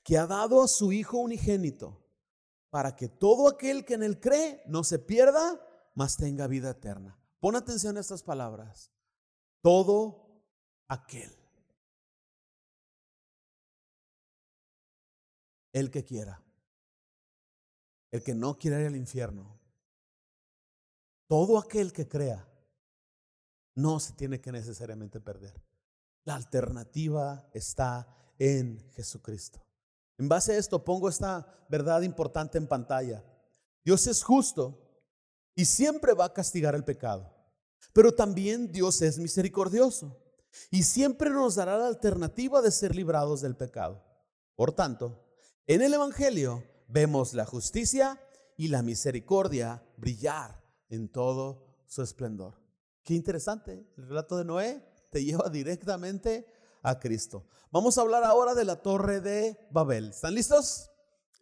que 0.05 0.19
ha 0.19 0.27
dado 0.27 0.63
a 0.63 0.69
su 0.69 0.93
Hijo 0.93 1.19
unigénito, 1.19 2.05
para 2.69 2.95
que 2.95 3.09
todo 3.09 3.49
aquel 3.49 3.85
que 3.85 3.95
en 3.95 4.03
él 4.03 4.21
cree 4.21 4.63
no 4.67 4.85
se 4.85 4.99
pierda, 4.99 5.61
mas 5.95 6.17
tenga 6.17 6.47
vida 6.47 6.71
eterna. 6.71 7.19
Pon 7.41 7.57
atención 7.57 7.97
a 7.97 8.01
estas 8.01 8.23
palabras. 8.23 8.93
Todo 9.63 10.43
aquel. 10.89 11.31
El 15.73 15.91
que 15.91 16.05
quiera. 16.05 16.43
El 18.11 18.23
que 18.23 18.35
no 18.35 18.59
quiera 18.59 18.81
ir 18.81 18.87
al 18.87 18.97
infierno. 18.97 19.59
Todo 21.29 21.59
aquel 21.59 21.93
que 21.93 22.09
crea 22.09 22.47
no 23.77 24.01
se 24.01 24.15
tiene 24.15 24.41
que 24.41 24.51
necesariamente 24.51 25.21
perder. 25.21 25.63
La 26.25 26.35
alternativa 26.35 27.49
está 27.53 28.09
en 28.39 28.81
Jesucristo. 28.93 29.65
En 30.19 30.29
base 30.29 30.53
a 30.53 30.59
esto 30.59 30.85
pongo 30.85 31.09
esta 31.09 31.47
verdad 31.69 32.03
importante 32.03 32.59
en 32.59 32.67
pantalla. 32.67 33.25
Dios 33.85 34.07
es 34.07 34.23
justo 34.23 34.79
y 35.55 35.65
siempre 35.65 36.13
va 36.13 36.27
a 36.27 36.33
castigar 36.33 36.75
el 36.75 36.85
pecado. 36.85 37.40
Pero 37.93 38.15
también 38.15 38.71
Dios 38.71 39.03
es 39.03 39.19
misericordioso 39.19 40.17
y 40.71 40.83
siempre 40.83 41.31
nos 41.31 41.57
dará 41.57 41.79
la 41.79 41.87
alternativa 41.87 42.63
de 42.63 42.71
ser 42.71 42.95
librados 42.95 43.41
del 43.41 43.57
pecado. 43.57 44.05
Por 44.57 44.73
tanto, 44.73 45.25
en 45.67 45.83
el 45.83 45.95
Evangelio 45.95 46.65
vemos 46.89 47.35
la 47.35 47.47
justicia 47.47 48.21
y 48.57 48.69
la 48.69 48.83
misericordia 48.83 49.83
brillar 49.97 50.63
en 50.89 51.09
todo 51.09 51.67
su 51.87 52.03
esplendor. 52.03 52.61
Qué 53.05 53.15
interesante. 53.15 53.87
El 53.97 54.09
relato 54.09 54.37
de 54.37 54.45
Noé 54.45 54.85
te 55.11 55.25
lleva 55.25 55.49
directamente 55.49 56.47
a 56.83 56.99
Cristo. 56.99 57.47
Vamos 57.71 57.97
a 57.97 58.03
hablar 58.03 58.25
ahora 58.25 58.55
de 58.55 58.65
la 58.65 58.83
torre 58.83 59.21
de 59.21 59.57
Babel. 59.71 60.11
¿Están 60.11 60.35
listos? 60.35 60.91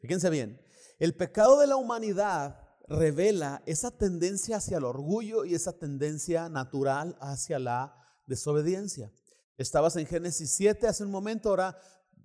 Fíjense 0.01 0.31
bien. 0.31 0.61
El 0.99 1.15
pecado 1.15 1.59
de 1.59 1.67
la 1.67 1.77
humanidad 1.77 2.68
revela 2.89 3.63
esa 3.67 3.91
tendencia 3.91 4.57
hacia 4.57 4.79
el 4.79 4.85
orgullo 4.85 5.45
y 5.45 5.55
esa 5.55 5.73
tendencia 5.73 6.49
natural 6.49 7.17
hacia 7.21 7.59
la 7.59 7.95
desobediencia. 8.27 9.13
Estabas 9.57 9.97
en 9.97 10.07
Génesis 10.07 10.51
7 10.53 10.87
hace 10.87 11.05
un 11.05 11.11
momento, 11.11 11.51
ahora 11.51 11.79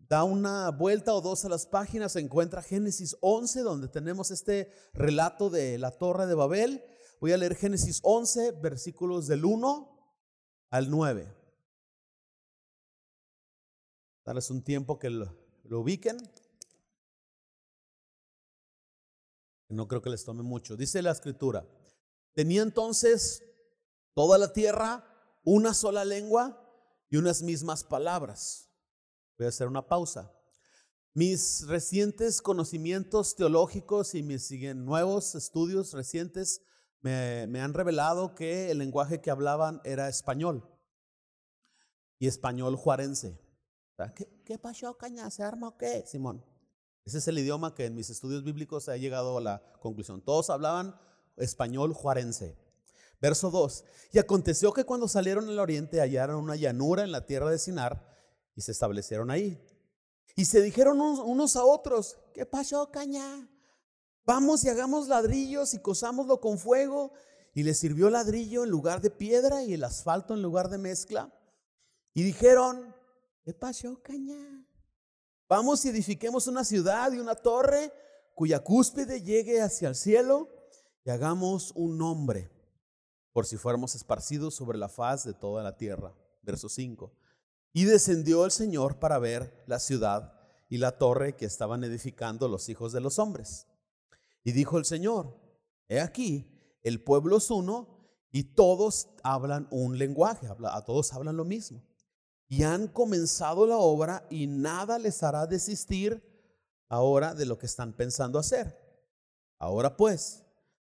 da 0.08 0.24
una 0.24 0.70
vuelta 0.70 1.14
o 1.14 1.22
dos 1.22 1.44
a 1.46 1.50
las 1.50 1.66
páginas, 1.66 2.16
encuentra 2.16 2.62
Génesis 2.62 3.18
11, 3.22 3.62
donde 3.62 3.88
tenemos 3.88 4.32
este 4.32 4.72
relato 4.94 5.50
de 5.50 5.78
la 5.78 5.92
torre 5.92 6.28
de 6.28 6.36
Babel. 6.36 6.84
Voy 7.20 7.32
a 7.32 7.38
leer 7.38 7.56
Génesis 7.56 8.00
11, 8.04 8.52
versículos 8.62 9.28
del 9.28 9.46
1 9.46 9.90
al 10.70 10.90
9. 10.90 11.34
Darles 14.26 14.50
un 14.50 14.64
tiempo 14.64 15.00
que 15.00 15.10
lo, 15.10 15.36
lo 15.64 15.82
ubiquen. 15.82 16.18
No 19.74 19.88
creo 19.88 20.02
que 20.02 20.10
les 20.10 20.24
tome 20.24 20.44
mucho. 20.44 20.78
Dice 20.78 21.02
la 21.02 21.12
escritura, 21.12 21.68
tenía 22.34 22.62
entonces 22.62 23.44
toda 24.14 24.38
la 24.38 24.54
tierra 24.54 25.06
una 25.44 25.74
sola 25.74 26.06
lengua 26.06 26.60
y 27.10 27.18
unas 27.18 27.42
mismas 27.42 27.84
palabras. 27.84 28.70
Voy 29.38 29.46
a 29.46 29.50
hacer 29.50 29.68
una 29.68 29.88
pausa. 29.88 30.32
Mis 31.14 31.68
recientes 31.68 32.42
conocimientos 32.42 33.36
teológicos 33.36 34.16
y 34.16 34.24
mis 34.24 34.50
nuevos 34.76 35.36
estudios 35.36 35.94
recientes 35.94 36.62
me, 37.02 37.62
han 37.62 37.74
revelado 37.74 38.34
que 38.34 38.72
el 38.72 38.80
lenguaje 38.80 39.22
que 39.22 39.30
hablaban 39.30 39.82
era 39.84 40.08
español 40.08 40.68
y 42.18 42.28
español 42.28 42.76
juarense. 42.78 43.40
¿Qué, 44.16 44.28
qué 44.44 44.58
pasó, 44.58 44.98
caña? 44.98 45.30
¿Se 45.30 45.44
arma 45.44 45.68
o 45.68 45.78
qué, 45.78 46.04
Simón? 46.08 46.44
Ese 47.06 47.18
es 47.18 47.28
el 47.28 47.38
idioma 47.38 47.76
que 47.76 47.86
en 47.86 47.96
mis 47.96 48.10
estudios 48.10 48.44
bíblicos 48.44 48.88
he 48.88 49.00
llegado 49.00 49.38
a 49.38 49.42
la 49.42 49.62
conclusión. 49.80 50.22
Todos 50.22 50.50
hablaban 50.50 50.96
español 51.36 51.94
juarense. 51.94 52.58
Verso 53.22 53.52
2. 53.52 53.84
Y 54.12 54.20
aconteció 54.20 54.74
que 54.74 54.86
cuando 54.86 55.08
salieron 55.08 55.48
al 55.50 55.60
oriente 55.60 56.02
hallaron 56.02 56.38
una 56.38 56.56
llanura 56.56 57.04
en 57.04 57.12
la 57.12 57.26
tierra 57.26 57.50
de 57.50 57.60
Sinar 57.60 58.06
y 58.56 58.62
se 58.62 58.72
establecieron 58.72 59.32
ahí. 59.32 59.62
Y 60.36 60.46
se 60.46 60.62
dijeron 60.62 61.00
unos 61.00 61.56
a 61.56 61.64
otros, 61.64 62.18
¿qué 62.34 62.46
pasó, 62.46 62.90
caña? 62.92 63.50
Vamos 64.26 64.64
y 64.64 64.70
hagamos 64.70 65.08
ladrillos 65.08 65.74
y 65.74 65.80
cosámoslo 65.80 66.40
con 66.40 66.58
fuego. 66.58 67.14
Y 67.54 67.64
les 67.64 67.78
sirvió 67.78 68.10
ladrillo 68.10 68.64
en 68.64 68.70
lugar 68.70 69.00
de 69.02 69.12
piedra 69.12 69.64
y 69.64 69.74
el 69.74 69.84
asfalto 69.84 70.34
en 70.34 70.42
lugar 70.42 70.70
de 70.70 70.80
mezcla. 70.80 71.32
Y 72.14 72.24
dijeron, 72.24 72.96
¿qué 73.44 73.54
pasó, 73.54 74.02
caña? 74.02 74.66
Vamos 75.54 75.86
y 75.86 75.90
edifiquemos 75.90 76.48
una 76.48 76.64
ciudad 76.64 77.12
y 77.12 77.20
una 77.20 77.36
torre 77.36 77.94
cuya 78.34 78.64
cúspide 78.64 79.22
llegue 79.22 79.62
hacia 79.62 79.88
el 79.88 79.94
cielo 79.94 80.50
y 81.06 81.12
hagamos 81.12 81.74
un 81.76 81.96
nombre 81.96 82.50
por 83.32 83.46
si 83.46 83.58
fuéramos 83.58 83.94
esparcidos 83.94 84.56
sobre 84.56 84.80
la 84.80 84.90
faz 84.90 85.26
de 85.26 85.36
toda 85.36 85.62
la 85.62 85.78
tierra. 85.78 86.18
Verso 86.42 86.70
5. 86.70 87.16
Y 87.72 87.84
descendió 87.84 88.46
el 88.46 88.52
Señor 88.52 88.98
para 88.98 89.20
ver 89.20 89.64
la 89.68 89.78
ciudad 89.78 90.34
y 90.72 90.80
la 90.80 90.98
torre 90.98 91.36
que 91.36 91.46
estaban 91.46 91.84
edificando 91.84 92.48
los 92.48 92.68
hijos 92.70 92.92
de 92.92 93.02
los 93.02 93.20
hombres. 93.20 93.68
Y 94.44 94.54
dijo 94.54 94.80
el 94.80 94.86
Señor, 94.86 95.40
he 95.88 96.02
aquí, 96.02 96.50
el 96.82 97.04
pueblo 97.04 97.38
es 97.38 97.52
uno 97.52 98.10
y 98.32 98.56
todos 98.56 99.10
hablan 99.22 99.68
un 99.70 100.00
lenguaje, 100.00 100.48
a 100.48 100.82
todos 100.84 101.14
hablan 101.14 101.38
lo 101.38 101.46
mismo 101.46 101.84
y 102.56 102.62
han 102.62 102.88
comenzado 102.88 103.66
la 103.66 103.78
obra 103.78 104.28
y 104.30 104.46
nada 104.46 105.00
les 105.00 105.24
hará 105.24 105.48
desistir 105.48 106.22
ahora 106.88 107.34
de 107.34 107.48
lo 107.48 107.58
que 107.58 107.66
están 107.66 107.94
pensando 107.94 108.38
hacer. 108.38 108.78
Ahora 109.58 109.98
pues, 109.98 110.44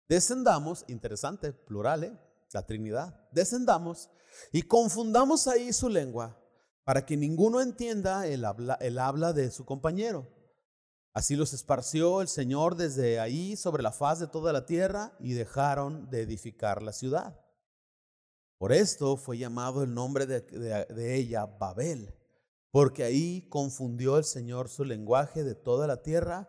descendamos, 0.09 0.85
interesante, 0.89 1.53
plural, 1.53 2.03
¿eh? 2.03 2.19
la 2.53 2.67
Trinidad, 2.67 3.29
descendamos 3.31 4.11
y 4.51 4.63
confundamos 4.63 5.47
ahí 5.47 5.73
su 5.73 5.89
lengua 5.89 6.37
para 6.83 7.07
que 7.07 7.17
ninguno 7.17 7.61
entienda 7.61 8.27
el 8.27 8.45
habla, 8.45 8.75
el 8.81 8.99
habla 8.99 9.33
de 9.33 9.53
su 9.53 9.65
compañero. 9.65 10.27
Así 11.13 11.37
los 11.37 11.53
esparció 11.53 12.23
el 12.23 12.29
Señor 12.29 12.75
desde 12.75 13.21
ahí 13.21 13.55
sobre 13.55 13.85
la 13.85 13.93
faz 13.93 14.19
de 14.19 14.27
toda 14.27 14.53
la 14.53 14.67
tierra 14.67 15.17
y 15.21 15.35
dejaron 15.35 16.11
de 16.11 16.23
edificar 16.23 16.83
la 16.83 16.93
ciudad. 16.93 17.42
Por 18.63 18.73
esto 18.73 19.17
fue 19.17 19.39
llamado 19.39 19.83
el 19.83 19.93
nombre 19.93 20.25
de, 20.25 21.17
ella 21.17 21.47
Babel, 21.47 22.15
porque 22.71 23.03
ahí 23.03 23.49
confundió 23.49 24.19
el 24.19 24.25
Señor 24.25 24.69
su 24.69 24.85
lenguaje 24.85 25.43
de 25.43 25.57
toda 25.57 25.89
la 25.89 26.01
tierra 26.01 26.49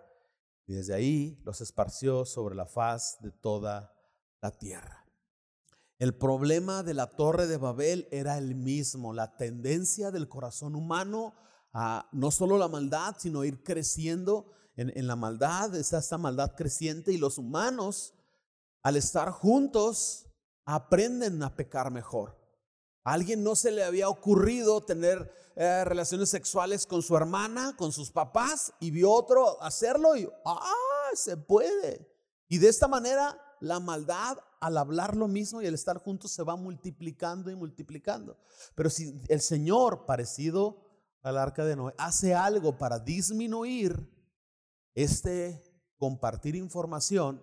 y 0.68 0.74
desde 0.74 0.94
ahí 0.94 1.42
los 1.44 1.60
esparció 1.60 2.24
sobre 2.26 2.54
la 2.54 2.68
faz 2.68 3.18
de 3.22 3.32
toda 3.32 3.96
la 4.44 4.52
tierra. 4.52 5.08
El 5.98 6.16
problema 6.16 6.84
de 6.84 6.94
la 6.94 7.10
torre 7.10 7.48
de 7.48 7.58
Babel 7.58 8.08
era 8.12 8.38
el 8.38 8.54
mismo, 8.54 9.12
la 9.12 9.36
tendencia 9.36 10.12
del 10.12 10.30
corazón 10.30 10.76
humano 10.76 11.34
a 11.72 12.08
no 12.12 12.30
solo 12.30 12.60
la 12.60 12.68
maldad, 12.68 13.16
sino 13.18 13.44
ir 13.44 13.64
creciendo 13.64 14.52
en, 14.76 14.96
en 14.96 15.08
la 15.08 15.16
maldad, 15.16 15.76
es 15.76 15.92
esta 15.94 16.20
maldad 16.20 16.54
creciente 16.56 17.12
y 17.12 17.18
los 17.18 17.40
humanos, 17.40 18.14
al 18.84 18.98
estar 18.98 19.32
juntos, 19.32 20.28
aprenden 20.66 21.42
a 21.44 21.56
pecar 21.56 21.92
mejor. 21.92 22.40
Alguien 23.04 23.44
no 23.44 23.56
se 23.56 23.72
le 23.72 23.84
había 23.84 24.08
ocurrido 24.08 24.82
tener 24.86 25.32
eh, 25.56 25.84
relaciones 25.84 26.30
sexuales 26.30 26.88
con 26.88 27.02
su 27.02 27.18
hermana, 27.18 27.76
con 27.78 27.92
sus 27.92 28.12
papás, 28.12 28.74
y 28.80 28.92
vio 28.92 29.12
otro 29.12 29.62
hacerlo 29.62 30.16
y, 30.16 30.30
ah, 30.46 30.72
se 31.14 31.36
puede. 31.36 32.10
Y 32.48 32.60
de 32.60 32.70
esta 32.70 32.88
manera 32.88 33.38
la 33.60 33.80
maldad 33.80 34.38
al 34.60 34.78
hablar 34.78 35.16
lo 35.16 35.28
mismo 35.28 35.62
y 35.62 35.68
al 35.68 35.74
estar 35.74 35.98
juntos 35.98 36.32
se 36.32 36.44
va 36.44 36.56
multiplicando 36.56 37.52
y 37.52 37.56
multiplicando. 37.56 38.38
Pero 38.76 38.90
si 38.90 39.22
el 39.28 39.42
Señor, 39.42 40.06
parecido 40.06 40.84
al 41.22 41.38
arca 41.38 41.66
de 41.66 41.76
Noé, 41.76 41.94
hace 41.98 42.34
algo 42.34 42.78
para 42.78 43.00
disminuir 43.00 44.10
este 44.96 45.64
compartir 45.98 46.56
información, 46.56 47.42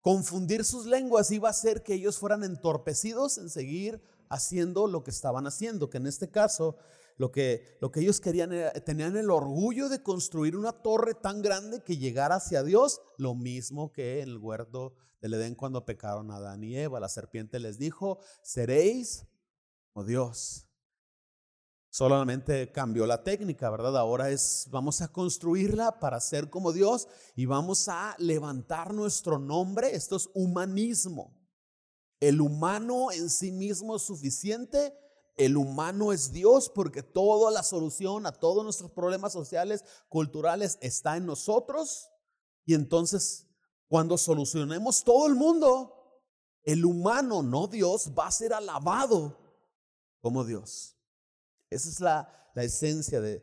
Confundir 0.00 0.64
sus 0.64 0.86
lenguas 0.86 1.30
iba 1.30 1.48
a 1.48 1.50
hacer 1.50 1.82
que 1.82 1.94
ellos 1.94 2.18
fueran 2.18 2.44
entorpecidos 2.44 3.38
en 3.38 3.50
seguir 3.50 4.00
haciendo 4.28 4.86
lo 4.86 5.02
que 5.02 5.10
estaban 5.10 5.46
haciendo, 5.46 5.90
que 5.90 5.98
en 5.98 6.06
este 6.06 6.30
caso 6.30 6.76
lo 7.16 7.32
que, 7.32 7.76
lo 7.80 7.90
que 7.90 8.00
ellos 8.00 8.20
querían 8.20 8.52
era, 8.52 8.72
tenían 8.72 9.16
el 9.16 9.30
orgullo 9.30 9.88
de 9.88 10.02
construir 10.02 10.56
una 10.56 10.72
torre 10.72 11.14
tan 11.14 11.42
grande 11.42 11.82
que 11.82 11.96
llegara 11.96 12.36
hacia 12.36 12.62
Dios, 12.62 13.00
lo 13.16 13.34
mismo 13.34 13.92
que 13.92 14.20
en 14.20 14.28
el 14.28 14.38
huerto 14.38 14.94
del 15.20 15.34
Edén 15.34 15.56
cuando 15.56 15.84
pecaron 15.84 16.30
Adán 16.30 16.62
y 16.62 16.76
Eva. 16.76 17.00
La 17.00 17.08
serpiente 17.08 17.58
les 17.58 17.78
dijo, 17.78 18.20
seréis 18.42 19.26
como 19.92 20.06
Dios. 20.06 20.67
Solamente 21.90 22.70
cambió 22.70 23.06
la 23.06 23.22
técnica, 23.22 23.70
¿verdad? 23.70 23.96
Ahora 23.96 24.30
es, 24.30 24.68
vamos 24.70 25.00
a 25.00 25.08
construirla 25.08 25.98
para 25.98 26.20
ser 26.20 26.50
como 26.50 26.72
Dios 26.72 27.08
y 27.34 27.46
vamos 27.46 27.88
a 27.88 28.14
levantar 28.18 28.92
nuestro 28.92 29.38
nombre. 29.38 29.94
Esto 29.94 30.16
es 30.16 30.28
humanismo. 30.34 31.34
El 32.20 32.40
humano 32.40 33.10
en 33.10 33.30
sí 33.30 33.52
mismo 33.52 33.96
es 33.96 34.02
suficiente. 34.02 34.92
El 35.36 35.56
humano 35.56 36.12
es 36.12 36.32
Dios 36.32 36.68
porque 36.68 37.02
toda 37.02 37.50
la 37.50 37.62
solución 37.62 38.26
a 38.26 38.32
todos 38.32 38.64
nuestros 38.64 38.90
problemas 38.90 39.32
sociales, 39.32 39.84
culturales, 40.08 40.78
está 40.82 41.16
en 41.16 41.26
nosotros. 41.26 42.10
Y 42.66 42.74
entonces, 42.74 43.46
cuando 43.86 44.18
solucionemos 44.18 45.04
todo 45.04 45.26
el 45.26 45.36
mundo, 45.36 45.94
el 46.64 46.84
humano, 46.84 47.42
no 47.42 47.66
Dios, 47.66 48.12
va 48.18 48.26
a 48.26 48.32
ser 48.32 48.52
alabado 48.52 49.38
como 50.20 50.44
Dios. 50.44 50.97
Esa 51.70 51.88
es 51.88 52.00
la, 52.00 52.28
esencia 52.54 53.20
de, 53.20 53.40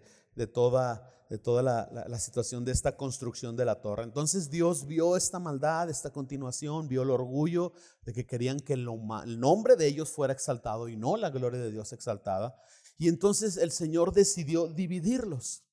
toda, 0.47 1.09
de 1.29 1.37
toda 1.37 1.61
la, 1.61 2.19
situación 2.19 2.65
de 2.65 2.71
esta 2.71 2.97
construcción 2.97 3.55
de 3.55 3.65
la 3.65 3.81
torre. 3.81 4.03
Entonces 4.03 4.49
Dios 4.49 4.85
vio 4.87 5.15
esta 5.15 5.39
maldad, 5.39 5.89
esta 5.89 6.11
continuación, 6.11 6.87
vio 6.87 7.03
el 7.03 7.11
orgullo 7.11 7.73
de 8.03 8.13
que 8.13 8.25
querían 8.25 8.59
que 8.59 8.73
el, 8.73 8.87
el 9.25 9.39
nombre 9.39 9.75
de 9.75 9.87
ellos 9.87 10.09
fuera 10.09 10.33
exaltado 10.33 10.89
y 10.89 10.97
no 10.97 11.17
la 11.17 11.29
gloria 11.29 11.59
de 11.61 11.71
Dios 11.71 11.93
exaltada. 11.93 12.55
Y 12.97 13.07
entonces 13.07 13.57
el 13.57 13.71
Señor 13.71 14.13
decidió 14.13 14.67
dividirlos. 14.67 15.63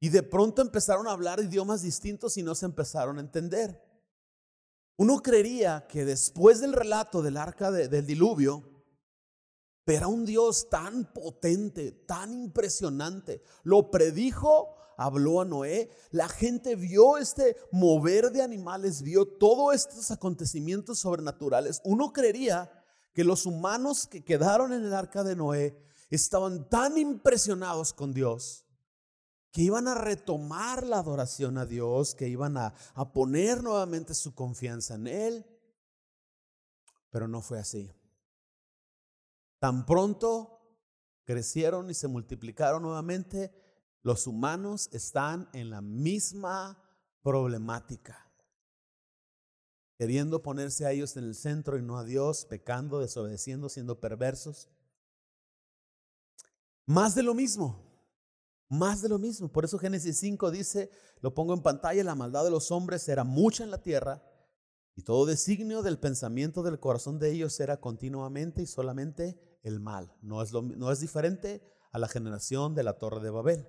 Y 0.00 0.10
de 0.10 0.22
pronto 0.22 0.62
empezaron 0.62 1.08
a 1.08 1.12
hablar 1.12 1.40
idiomas 1.40 1.82
distintos 1.82 2.36
y 2.36 2.42
no 2.42 2.54
se 2.54 2.66
empezaron 2.66 3.18
a 3.18 3.20
entender. 3.20 3.82
Uno 4.96 5.22
creería 5.22 5.86
que 5.88 6.04
después 6.04 6.60
del 6.60 6.72
relato 6.72 7.22
del 7.22 7.36
arca 7.36 7.70
del 7.70 8.06
diluvio, 8.06 8.77
pero 9.88 10.10
un 10.10 10.26
Dios 10.26 10.68
tan 10.68 11.10
potente, 11.14 11.92
tan 11.92 12.34
impresionante. 12.34 13.40
Lo 13.62 13.90
predijo, 13.90 14.76
habló 14.98 15.40
a 15.40 15.46
Noé. 15.46 15.88
La 16.10 16.28
gente 16.28 16.76
vio 16.76 17.16
este 17.16 17.56
mover 17.72 18.30
de 18.30 18.42
animales, 18.42 19.00
vio 19.00 19.26
todos 19.26 19.74
estos 19.74 20.10
acontecimientos 20.10 20.98
sobrenaturales. 20.98 21.80
Uno 21.84 22.12
creería 22.12 22.70
que 23.14 23.24
los 23.24 23.46
humanos 23.46 24.06
que 24.06 24.22
quedaron 24.22 24.74
en 24.74 24.84
el 24.84 24.92
arca 24.92 25.24
de 25.24 25.36
Noé 25.36 25.82
estaban 26.10 26.68
tan 26.68 26.98
impresionados 26.98 27.94
con 27.94 28.12
Dios 28.12 28.66
que 29.52 29.62
iban 29.62 29.88
a 29.88 29.94
retomar 29.94 30.86
la 30.86 30.98
adoración 30.98 31.56
a 31.56 31.64
Dios, 31.64 32.14
que 32.14 32.28
iban 32.28 32.58
a, 32.58 32.74
a 32.92 33.10
poner 33.14 33.62
nuevamente 33.62 34.12
su 34.12 34.34
confianza 34.34 34.96
en 34.96 35.06
Él. 35.06 35.46
Pero 37.08 37.26
no 37.26 37.40
fue 37.40 37.58
así. 37.58 37.90
Tan 39.58 39.86
pronto 39.86 40.58
crecieron 41.24 41.90
y 41.90 41.94
se 41.94 42.08
multiplicaron 42.08 42.82
nuevamente, 42.82 43.52
los 44.02 44.26
humanos 44.26 44.88
están 44.92 45.48
en 45.52 45.70
la 45.70 45.80
misma 45.80 46.82
problemática. 47.22 48.32
Queriendo 49.96 50.42
ponerse 50.42 50.86
a 50.86 50.92
ellos 50.92 51.16
en 51.16 51.24
el 51.24 51.34
centro 51.34 51.76
y 51.76 51.82
no 51.82 51.98
a 51.98 52.04
Dios, 52.04 52.44
pecando, 52.44 53.00
desobedeciendo, 53.00 53.68
siendo 53.68 54.00
perversos. 54.00 54.68
Más 56.86 57.14
de 57.14 57.24
lo 57.24 57.34
mismo, 57.34 57.84
más 58.68 59.02
de 59.02 59.08
lo 59.08 59.18
mismo. 59.18 59.52
Por 59.52 59.64
eso 59.64 59.78
Génesis 59.78 60.18
5 60.18 60.50
dice, 60.52 60.90
lo 61.20 61.34
pongo 61.34 61.52
en 61.52 61.62
pantalla, 61.62 62.04
la 62.04 62.14
maldad 62.14 62.44
de 62.44 62.50
los 62.50 62.70
hombres 62.70 63.08
era 63.08 63.24
mucha 63.24 63.64
en 63.64 63.70
la 63.72 63.82
tierra 63.82 64.22
y 64.94 65.02
todo 65.02 65.26
designio 65.26 65.82
del 65.82 65.98
pensamiento 65.98 66.62
del 66.62 66.80
corazón 66.80 67.18
de 67.18 67.30
ellos 67.30 67.58
era 67.60 67.80
continuamente 67.80 68.62
y 68.62 68.66
solamente 68.66 69.38
el 69.62 69.80
mal. 69.80 70.12
No 70.22 70.42
es, 70.42 70.52
no 70.52 70.92
es 70.92 71.00
diferente 71.00 71.62
a 71.92 71.98
la 71.98 72.08
generación 72.08 72.74
de 72.74 72.82
la 72.82 72.98
Torre 72.98 73.20
de 73.20 73.30
Babel. 73.30 73.66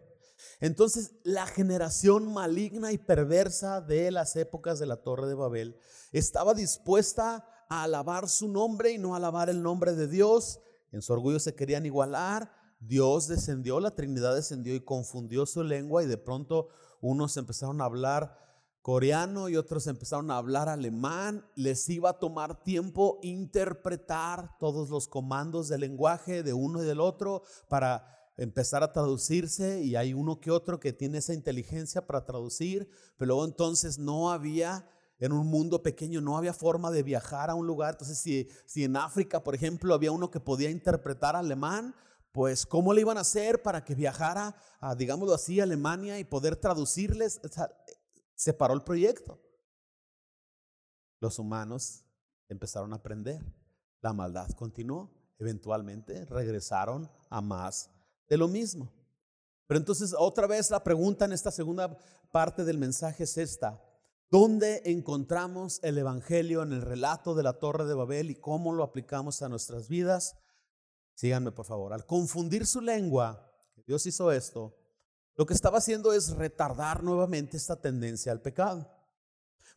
Entonces, 0.60 1.16
la 1.24 1.46
generación 1.46 2.34
maligna 2.34 2.92
y 2.92 2.98
perversa 2.98 3.82
de 3.82 4.12
las 4.12 4.36
épocas 4.36 4.80
de 4.80 4.86
la 4.86 4.98
Torre 4.98 5.28
de 5.28 5.34
Babel 5.34 5.78
estaba 6.12 6.54
dispuesta 6.54 7.46
a 7.70 7.84
alabar 7.84 8.30
su 8.30 8.48
nombre 8.48 8.92
y 8.92 8.98
no 8.98 9.16
alabar 9.16 9.50
el 9.50 9.62
nombre 9.62 9.94
de 9.94 10.08
Dios. 10.08 10.60
En 10.92 11.02
su 11.02 11.14
orgullo 11.14 11.40
se 11.40 11.56
querían 11.56 11.86
igualar. 11.86 12.52
Dios 12.80 13.28
descendió, 13.28 13.80
la 13.80 13.96
Trinidad 13.96 14.36
descendió 14.36 14.74
y 14.74 14.80
confundió 14.80 15.46
su 15.46 15.64
lengua 15.64 16.04
y 16.04 16.08
de 16.08 16.18
pronto 16.18 16.70
unos 17.02 17.36
empezaron 17.38 17.82
a 17.82 17.86
hablar 17.86 18.49
coreano 18.82 19.50
y 19.50 19.56
otros 19.56 19.88
empezaron 19.88 20.32
a 20.32 20.38
hablar 20.38 20.70
alemán. 20.70 21.46
Les 21.56 21.88
iba 21.90 22.12
a 22.12 22.20
tomar 22.20 22.64
tiempo 22.64 23.20
interpretar 23.22 24.58
todos 24.60 24.90
los 24.90 25.08
comandos 25.08 25.68
del 25.68 25.82
lenguaje 25.82 26.44
de 26.44 26.54
uno 26.54 26.84
y 26.84 26.86
del 26.86 27.00
otro 27.00 27.44
para 27.68 28.06
empezar 28.38 28.84
a 28.84 28.94
traducirse 28.94 29.82
y 29.82 29.96
hay 29.96 30.14
uno 30.14 30.40
que 30.40 30.52
otro 30.52 30.80
que 30.80 30.94
tiene 30.94 31.18
esa 31.18 31.34
inteligencia 31.34 32.08
para 32.08 32.26
traducir, 32.26 32.90
pero 33.18 33.28
luego 33.28 33.46
entonces 33.46 34.00
no 34.00 34.32
había 34.32 34.90
en 35.20 35.34
un 35.34 35.48
mundo 35.48 35.84
pequeño 35.84 36.22
no 36.22 36.38
había 36.38 36.54
forma 36.54 36.92
de 36.92 37.04
viajar 37.04 37.50
a 37.50 37.56
un 37.56 37.68
lugar. 37.68 37.96
Entonces, 37.96 38.18
si, 38.18 38.48
si 38.66 38.86
en 38.86 38.96
África, 38.96 39.44
por 39.44 39.54
ejemplo, 39.54 39.94
había 39.94 40.12
uno 40.12 40.32
que 40.32 40.40
podía 40.40 40.70
interpretar 40.70 41.36
alemán, 41.36 41.94
pues 42.32 42.66
¿cómo 42.66 42.94
le 42.94 43.02
iban 43.02 43.18
a 43.18 43.22
hacer 43.22 43.62
para 43.62 43.84
que 43.84 43.96
viajara 43.96 44.56
a, 44.80 44.96
digámoslo 44.96 45.34
así, 45.34 45.60
a 45.60 45.64
Alemania 45.64 46.20
y 46.20 46.24
poder 46.24 46.56
traducirles? 46.56 47.42
Se 48.40 48.54
paró 48.54 48.74
el 48.74 48.84
proyecto. 48.84 49.38
Los 51.20 51.40
humanos 51.40 52.06
empezaron 52.48 52.94
a 52.94 52.96
aprender. 52.96 53.44
La 54.00 54.14
maldad 54.14 54.50
continuó. 54.52 55.12
Eventualmente 55.40 56.24
regresaron 56.24 57.12
a 57.30 57.42
más 57.42 57.92
de 58.30 58.38
lo 58.38 58.48
mismo. 58.48 58.90
Pero 59.68 59.78
entonces 59.78 60.16
otra 60.18 60.48
vez 60.48 60.72
la 60.72 60.82
pregunta 60.82 61.26
en 61.26 61.34
esta 61.34 61.52
segunda 61.52 61.98
parte 62.32 62.64
del 62.64 62.78
mensaje 62.78 63.26
es 63.26 63.38
esta. 63.38 63.84
¿Dónde 64.32 64.84
encontramos 64.86 65.82
el 65.84 65.98
Evangelio 65.98 66.64
en 66.64 66.72
el 66.72 66.82
relato 66.82 67.36
de 67.36 67.44
la 67.44 67.60
Torre 67.60 67.84
de 67.84 67.94
Babel 67.94 68.32
y 68.32 68.36
cómo 68.36 68.72
lo 68.72 68.84
aplicamos 68.84 69.42
a 69.42 69.50
nuestras 69.50 69.90
vidas? 69.90 70.38
Síganme 71.14 71.52
por 71.52 71.66
favor. 71.66 71.92
Al 71.92 72.06
confundir 72.06 72.66
su 72.66 72.80
lengua, 72.80 73.52
Dios 73.86 74.06
hizo 74.06 74.32
esto, 74.32 74.79
lo 75.40 75.46
que 75.46 75.54
estaba 75.54 75.78
haciendo 75.78 76.12
es 76.12 76.32
retardar 76.32 77.02
nuevamente 77.02 77.56
esta 77.56 77.78
tendencia 77.78 78.34
al 78.34 78.42
pecado. 78.42 78.92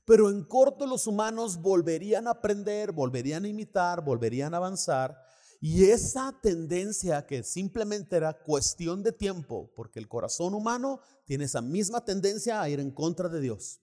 Pero 0.05 0.29
en 0.29 0.43
corto 0.43 0.89
los 0.89 1.07
humanos 1.07 1.63
volverían 1.63 2.27
a 2.27 2.33
aprender, 2.33 2.91
volverían 2.91 3.45
a 3.45 3.49
imitar, 3.49 4.03
volverían 4.03 4.55
a 4.55 4.57
avanzar 4.57 5.17
y 5.61 5.85
esa 5.85 6.37
tendencia 6.43 7.25
que 7.27 7.45
simplemente 7.45 8.17
era 8.17 8.43
cuestión 8.43 9.05
de 9.05 9.13
tiempo, 9.13 9.73
porque 9.77 10.01
el 10.01 10.09
corazón 10.09 10.53
humano 10.53 10.99
tiene 11.27 11.45
esa 11.45 11.63
misma 11.63 12.05
tendencia 12.05 12.61
a 12.61 12.69
ir 12.69 12.81
en 12.81 12.91
contra 12.91 13.29
de 13.29 13.41
Dios. 13.41 13.81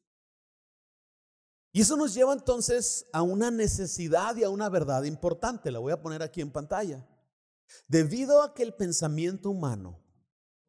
Y 1.72 1.80
eso 1.80 1.96
nos 1.96 2.14
lleva 2.14 2.34
entonces 2.34 3.06
a 3.14 3.22
una 3.22 3.52
necesidad 3.52 4.36
y 4.36 4.44
a 4.44 4.50
una 4.50 4.68
verdad 4.68 5.04
importante. 5.04 5.72
La 5.72 5.80
voy 5.80 5.94
a 5.94 6.02
poner 6.02 6.24
aquí 6.24 6.42
en 6.42 6.52
pantalla. 6.52 7.08
Debido 7.88 8.42
a 8.42 8.54
que 8.54 8.64
el 8.64 8.74
pensamiento 8.74 9.50
humano 9.50 10.09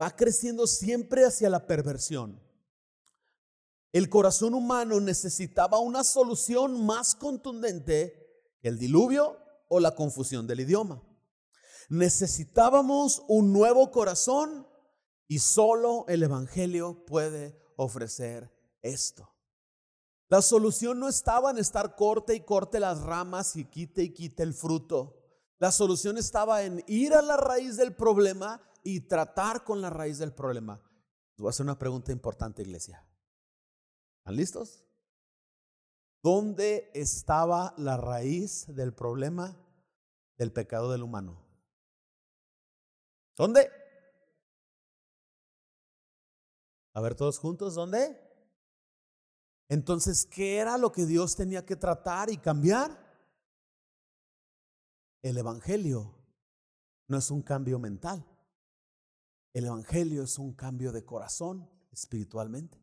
va 0.00 0.16
creciendo 0.16 0.66
siempre 0.66 1.24
hacia 1.24 1.50
la 1.50 1.66
perversión, 1.66 2.40
el 3.92 4.08
corazón 4.08 4.54
humano 4.54 5.00
necesitaba 5.00 5.78
una 5.78 6.04
solución 6.04 6.86
más 6.86 7.16
contundente 7.16 8.14
que 8.60 8.68
el 8.68 8.78
diluvio 8.78 9.36
o 9.68 9.80
la 9.80 9.96
confusión 9.96 10.46
del 10.46 10.60
idioma. 10.60 11.02
Necesitábamos 11.88 13.24
un 13.26 13.52
nuevo 13.52 13.90
corazón 13.90 14.66
y 15.26 15.40
solo 15.40 16.04
el 16.06 16.22
Evangelio 16.22 17.04
puede 17.04 17.60
ofrecer 17.76 18.52
esto. 18.80 19.28
La 20.28 20.40
solución 20.40 21.00
no 21.00 21.08
estaba 21.08 21.50
en 21.50 21.58
estar 21.58 21.96
corte 21.96 22.36
y 22.36 22.44
corte 22.44 22.78
las 22.78 23.00
ramas 23.00 23.56
y 23.56 23.64
quite 23.64 24.04
y 24.04 24.14
quite 24.14 24.44
el 24.44 24.54
fruto. 24.54 25.16
La 25.58 25.72
solución 25.72 26.16
estaba 26.16 26.62
en 26.62 26.84
ir 26.86 27.12
a 27.12 27.22
la 27.22 27.36
raíz 27.36 27.76
del 27.76 27.96
problema 27.96 28.62
y 28.82 29.00
tratar 29.00 29.64
con 29.64 29.80
la 29.80 29.90
raíz 29.90 30.18
del 30.18 30.32
problema. 30.32 30.80
voy 31.36 31.48
a 31.48 31.50
hacer 31.50 31.64
una 31.64 31.78
pregunta 31.78 32.12
importante, 32.12 32.62
iglesia. 32.62 33.06
¿Están 34.18 34.36
listos? 34.36 34.84
¿Dónde 36.22 36.90
estaba 36.94 37.74
la 37.78 37.96
raíz 37.96 38.66
del 38.68 38.92
problema 38.92 39.56
del 40.36 40.52
pecado 40.52 40.92
del 40.92 41.02
humano? 41.02 41.42
¿Dónde? 43.36 43.70
A 46.92 47.00
ver 47.00 47.14
todos 47.14 47.38
juntos, 47.38 47.74
¿dónde? 47.74 48.20
Entonces, 49.68 50.26
¿qué 50.26 50.58
era 50.58 50.76
lo 50.76 50.92
que 50.92 51.06
Dios 51.06 51.36
tenía 51.36 51.64
que 51.64 51.76
tratar 51.76 52.28
y 52.28 52.36
cambiar? 52.36 52.90
El 55.22 55.38
Evangelio 55.38 56.14
no 57.06 57.18
es 57.18 57.30
un 57.30 57.40
cambio 57.42 57.78
mental. 57.78 58.26
El 59.52 59.66
Evangelio 59.66 60.22
es 60.22 60.38
un 60.38 60.52
cambio 60.52 60.92
de 60.92 61.04
corazón 61.04 61.68
espiritualmente 61.92 62.80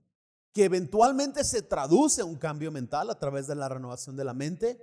que 0.58 0.66
eventualmente 0.66 1.44
se 1.44 1.62
traduce 1.62 2.22
a 2.22 2.26
un 2.26 2.36
cambio 2.36 2.72
mental 2.72 3.12
a 3.12 3.20
través 3.20 3.46
de 3.46 3.54
la 3.54 3.70
renovación 3.70 4.16
de 4.16 4.24
la 4.24 4.34
mente. 4.34 4.82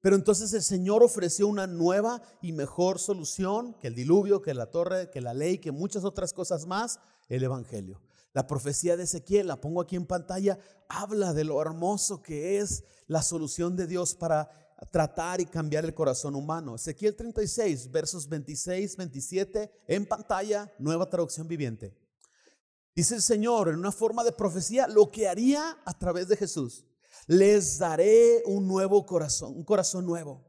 Pero 0.00 0.16
entonces 0.16 0.52
el 0.54 0.62
Señor 0.64 1.04
ofreció 1.04 1.46
una 1.46 1.68
nueva 1.68 2.20
y 2.42 2.50
mejor 2.50 2.98
solución 2.98 3.74
que 3.74 3.86
el 3.86 3.94
diluvio, 3.94 4.42
que 4.42 4.54
la 4.54 4.72
torre, 4.72 5.08
que 5.08 5.20
la 5.20 5.34
ley, 5.34 5.58
que 5.58 5.70
muchas 5.70 6.02
otras 6.02 6.32
cosas 6.32 6.66
más, 6.66 6.98
el 7.28 7.44
Evangelio. 7.44 8.02
La 8.32 8.48
profecía 8.48 8.96
de 8.96 9.04
Ezequiel, 9.04 9.46
la 9.46 9.60
pongo 9.60 9.80
aquí 9.80 9.94
en 9.94 10.04
pantalla, 10.04 10.58
habla 10.88 11.32
de 11.32 11.44
lo 11.44 11.62
hermoso 11.62 12.20
que 12.20 12.58
es 12.58 12.82
la 13.06 13.22
solución 13.22 13.76
de 13.76 13.86
Dios 13.86 14.16
para 14.16 14.50
tratar 14.86 15.40
y 15.40 15.46
cambiar 15.46 15.84
el 15.84 15.94
corazón 15.94 16.34
humano. 16.34 16.74
Ezequiel 16.74 17.16
36, 17.16 17.90
versos 17.90 18.28
26, 18.28 18.96
27, 18.96 19.70
en 19.88 20.06
pantalla, 20.06 20.72
nueva 20.78 21.08
traducción 21.08 21.48
viviente. 21.48 21.96
Dice 22.94 23.14
el 23.14 23.22
Señor 23.22 23.68
en 23.68 23.76
una 23.76 23.92
forma 23.92 24.24
de 24.24 24.32
profecía 24.32 24.88
lo 24.88 25.10
que 25.10 25.28
haría 25.28 25.78
a 25.84 25.98
través 25.98 26.28
de 26.28 26.36
Jesús. 26.36 26.84
Les 27.26 27.78
daré 27.78 28.42
un 28.46 28.66
nuevo 28.66 29.04
corazón, 29.06 29.54
un 29.56 29.64
corazón 29.64 30.06
nuevo. 30.06 30.44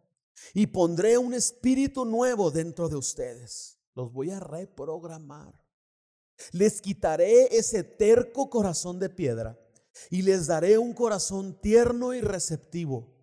Y 0.53 0.67
pondré 0.67 1.17
un 1.17 1.33
espíritu 1.33 2.05
nuevo 2.05 2.49
dentro 2.49 2.87
de 2.87 2.95
ustedes. 2.95 3.77
Los 3.93 4.11
voy 4.13 4.31
a 4.31 4.39
reprogramar. 4.39 5.53
Les 6.51 6.81
quitaré 6.81 7.55
ese 7.55 7.83
terco 7.83 8.49
corazón 8.49 8.97
de 8.99 9.09
piedra 9.09 9.59
y 10.09 10.21
les 10.21 10.47
daré 10.47 10.77
un 10.77 10.93
corazón 10.93 11.59
tierno 11.59 12.13
y 12.13 12.21
receptivo. 12.21 13.18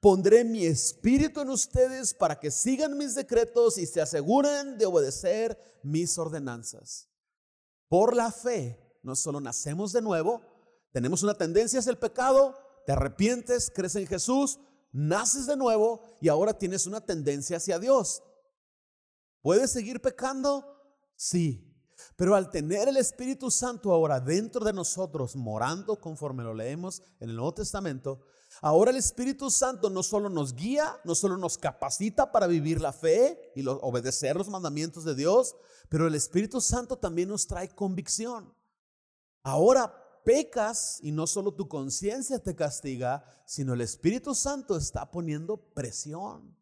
Pondré 0.00 0.44
mi 0.44 0.64
espíritu 0.64 1.40
en 1.40 1.50
ustedes 1.50 2.14
para 2.14 2.38
que 2.38 2.50
sigan 2.50 2.96
mis 2.96 3.14
decretos 3.14 3.78
y 3.78 3.86
se 3.86 4.00
aseguren 4.00 4.78
de 4.78 4.86
obedecer 4.86 5.58
mis 5.82 6.16
ordenanzas. 6.18 7.08
Por 7.88 8.14
la 8.14 8.30
fe, 8.30 8.78
no 9.02 9.16
solo 9.16 9.40
nacemos 9.40 9.92
de 9.92 10.02
nuevo, 10.02 10.42
tenemos 10.92 11.22
una 11.22 11.34
tendencia 11.34 11.80
hacia 11.80 11.90
el 11.90 11.98
pecado, 11.98 12.54
te 12.86 12.92
arrepientes, 12.92 13.70
crees 13.74 13.96
en 13.96 14.06
Jesús, 14.06 14.58
naces 14.92 15.46
de 15.46 15.56
nuevo 15.56 16.02
y 16.20 16.28
ahora 16.28 16.58
tienes 16.58 16.86
una 16.86 17.00
tendencia 17.00 17.56
hacia 17.56 17.78
Dios. 17.78 18.22
¿Puedes 19.42 19.70
seguir 19.70 20.00
pecando? 20.00 20.64
Sí. 21.16 21.64
Pero 22.16 22.34
al 22.34 22.50
tener 22.50 22.88
el 22.88 22.96
Espíritu 22.96 23.50
Santo 23.50 23.92
ahora 23.92 24.20
dentro 24.20 24.64
de 24.64 24.72
nosotros, 24.72 25.36
morando 25.36 26.00
conforme 26.00 26.44
lo 26.44 26.54
leemos 26.54 27.02
en 27.20 27.30
el 27.30 27.36
Nuevo 27.36 27.54
Testamento, 27.54 28.24
ahora 28.60 28.90
el 28.90 28.96
Espíritu 28.96 29.50
Santo 29.50 29.90
no 29.90 30.02
solo 30.02 30.28
nos 30.28 30.54
guía, 30.54 31.00
no 31.04 31.14
solo 31.14 31.36
nos 31.36 31.58
capacita 31.58 32.32
para 32.32 32.46
vivir 32.46 32.80
la 32.80 32.92
fe 32.92 33.52
y 33.54 33.66
obedecer 33.66 34.36
los 34.36 34.48
mandamientos 34.48 35.04
de 35.04 35.14
Dios, 35.14 35.56
pero 35.88 36.06
el 36.06 36.14
Espíritu 36.14 36.60
Santo 36.60 36.96
también 36.98 37.28
nos 37.28 37.46
trae 37.46 37.68
convicción. 37.68 38.52
Ahora 39.42 39.94
pecas 40.24 40.98
y 41.02 41.10
no 41.10 41.26
solo 41.26 41.54
tu 41.54 41.68
conciencia 41.68 42.38
te 42.38 42.54
castiga, 42.54 43.24
sino 43.46 43.72
el 43.72 43.80
Espíritu 43.80 44.34
Santo 44.34 44.76
está 44.76 45.10
poniendo 45.10 45.56
presión, 45.56 46.54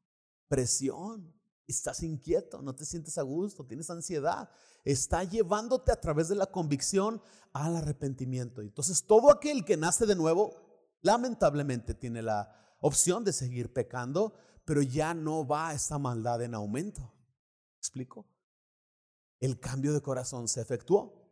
presión. 0.48 1.34
Estás 1.66 2.04
inquieto, 2.04 2.62
no 2.62 2.76
te 2.76 2.84
sientes 2.84 3.18
a 3.18 3.22
gusto, 3.22 3.66
tienes 3.66 3.90
ansiedad. 3.90 4.48
Está 4.84 5.24
llevándote 5.24 5.90
a 5.90 6.00
través 6.00 6.28
de 6.28 6.36
la 6.36 6.46
convicción 6.46 7.20
al 7.52 7.74
arrepentimiento. 7.74 8.60
Entonces 8.60 9.02
todo 9.02 9.32
aquel 9.32 9.64
que 9.64 9.76
nace 9.76 10.06
de 10.06 10.14
nuevo, 10.14 10.54
lamentablemente 11.02 11.94
tiene 11.94 12.22
la 12.22 12.76
opción 12.80 13.24
de 13.24 13.32
seguir 13.32 13.72
pecando, 13.72 14.34
pero 14.64 14.82
ya 14.82 15.14
no 15.14 15.46
va 15.46 15.72
esta 15.72 15.98
maldad 15.98 16.42
en 16.42 16.54
aumento. 16.54 17.12
¿Explico? 17.78 18.26
El 19.40 19.60
cambio 19.60 19.92
de 19.92 20.00
corazón 20.00 20.48
se 20.48 20.60
efectuó. 20.60 21.26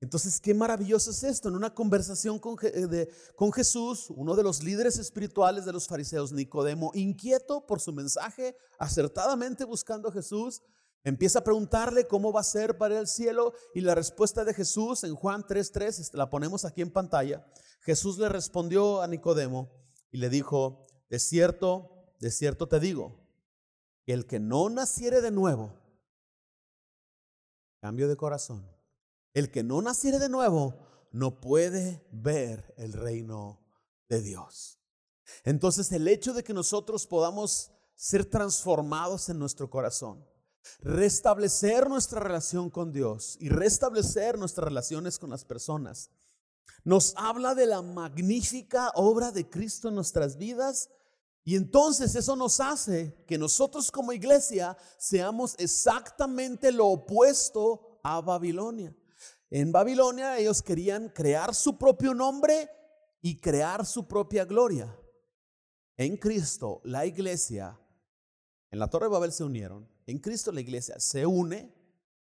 Entonces, 0.00 0.40
qué 0.40 0.52
maravilloso 0.52 1.10
es 1.10 1.22
esto. 1.24 1.48
En 1.48 1.56
una 1.56 1.72
conversación 1.72 2.38
con, 2.38 2.56
eh, 2.62 3.08
con, 3.34 3.52
Jesús, 3.52 4.10
uno 4.10 4.34
de 4.34 4.42
los 4.42 4.62
líderes 4.62 4.98
espirituales 4.98 5.64
de 5.64 5.72
los 5.72 5.86
fariseos, 5.86 6.32
Nicodemo, 6.32 6.90
inquieto 6.94 7.66
por 7.66 7.80
su 7.80 7.92
mensaje, 7.92 8.56
acertadamente 8.78 9.64
buscando 9.64 10.08
a 10.08 10.12
Jesús, 10.12 10.62
empieza 11.06 11.38
a 11.38 11.44
preguntarle 11.44 12.08
cómo 12.08 12.32
va 12.32 12.40
a 12.40 12.44
ser 12.44 12.76
para 12.78 12.98
el 12.98 13.06
cielo 13.06 13.54
y 13.72 13.80
la 13.80 13.94
respuesta 13.94 14.44
de 14.44 14.52
Jesús 14.52 15.04
en 15.04 15.14
Juan 15.14 15.44
3.3, 15.44 16.00
este, 16.00 16.16
la 16.16 16.28
ponemos 16.28 16.64
aquí 16.64 16.82
en 16.82 16.90
pantalla. 16.90 17.46
Jesús 17.82 18.18
le 18.18 18.28
respondió 18.28 19.00
a 19.00 19.06
Nicodemo 19.06 19.70
y 20.10 20.18
le 20.18 20.28
dijo, 20.28 20.84
de 21.08 21.20
cierto, 21.20 22.12
de 22.18 22.32
cierto 22.32 22.66
te 22.66 22.80
digo, 22.80 23.20
que 24.04 24.14
el 24.14 24.26
que 24.26 24.40
no 24.40 24.68
naciere 24.68 25.20
de 25.20 25.30
nuevo, 25.30 25.72
cambio 27.80 28.08
de 28.08 28.16
corazón, 28.16 28.68
el 29.32 29.52
que 29.52 29.62
no 29.62 29.80
naciere 29.82 30.18
de 30.18 30.28
nuevo 30.28 30.74
no 31.12 31.40
puede 31.40 32.04
ver 32.10 32.74
el 32.78 32.92
reino 32.92 33.60
de 34.08 34.22
Dios. 34.22 34.80
Entonces 35.44 35.92
el 35.92 36.08
hecho 36.08 36.34
de 36.34 36.42
que 36.42 36.52
nosotros 36.52 37.06
podamos 37.06 37.70
ser 37.94 38.24
transformados 38.24 39.28
en 39.28 39.38
nuestro 39.38 39.70
corazón, 39.70 40.26
restablecer 40.80 41.88
nuestra 41.88 42.20
relación 42.20 42.70
con 42.70 42.92
Dios 42.92 43.36
y 43.40 43.48
restablecer 43.48 44.38
nuestras 44.38 44.64
relaciones 44.64 45.18
con 45.18 45.30
las 45.30 45.44
personas, 45.44 46.10
nos 46.84 47.14
habla 47.16 47.54
de 47.54 47.66
la 47.66 47.82
magnífica 47.82 48.90
obra 48.94 49.32
de 49.32 49.48
Cristo 49.48 49.88
en 49.88 49.96
nuestras 49.96 50.36
vidas 50.36 50.88
y 51.44 51.54
entonces 51.54 52.14
eso 52.16 52.34
nos 52.34 52.60
hace 52.60 53.24
que 53.26 53.38
nosotros 53.38 53.90
como 53.90 54.12
iglesia 54.12 54.76
seamos 54.98 55.54
exactamente 55.58 56.72
lo 56.72 56.86
opuesto 56.86 58.00
a 58.02 58.20
Babilonia. 58.20 58.94
En 59.50 59.70
Babilonia 59.70 60.38
ellos 60.38 60.60
querían 60.60 61.08
crear 61.08 61.54
su 61.54 61.78
propio 61.78 62.14
nombre 62.14 62.68
y 63.20 63.40
crear 63.40 63.86
su 63.86 64.06
propia 64.06 64.44
gloria. 64.44 64.92
En 65.96 66.16
Cristo, 66.16 66.80
la 66.84 67.06
iglesia, 67.06 67.78
en 68.70 68.78
la 68.78 68.90
Torre 68.90 69.06
de 69.06 69.12
Babel 69.12 69.32
se 69.32 69.44
unieron. 69.44 69.88
En 70.06 70.18
Cristo 70.18 70.52
la 70.52 70.60
iglesia 70.60 70.98
se 71.00 71.26
une 71.26 71.74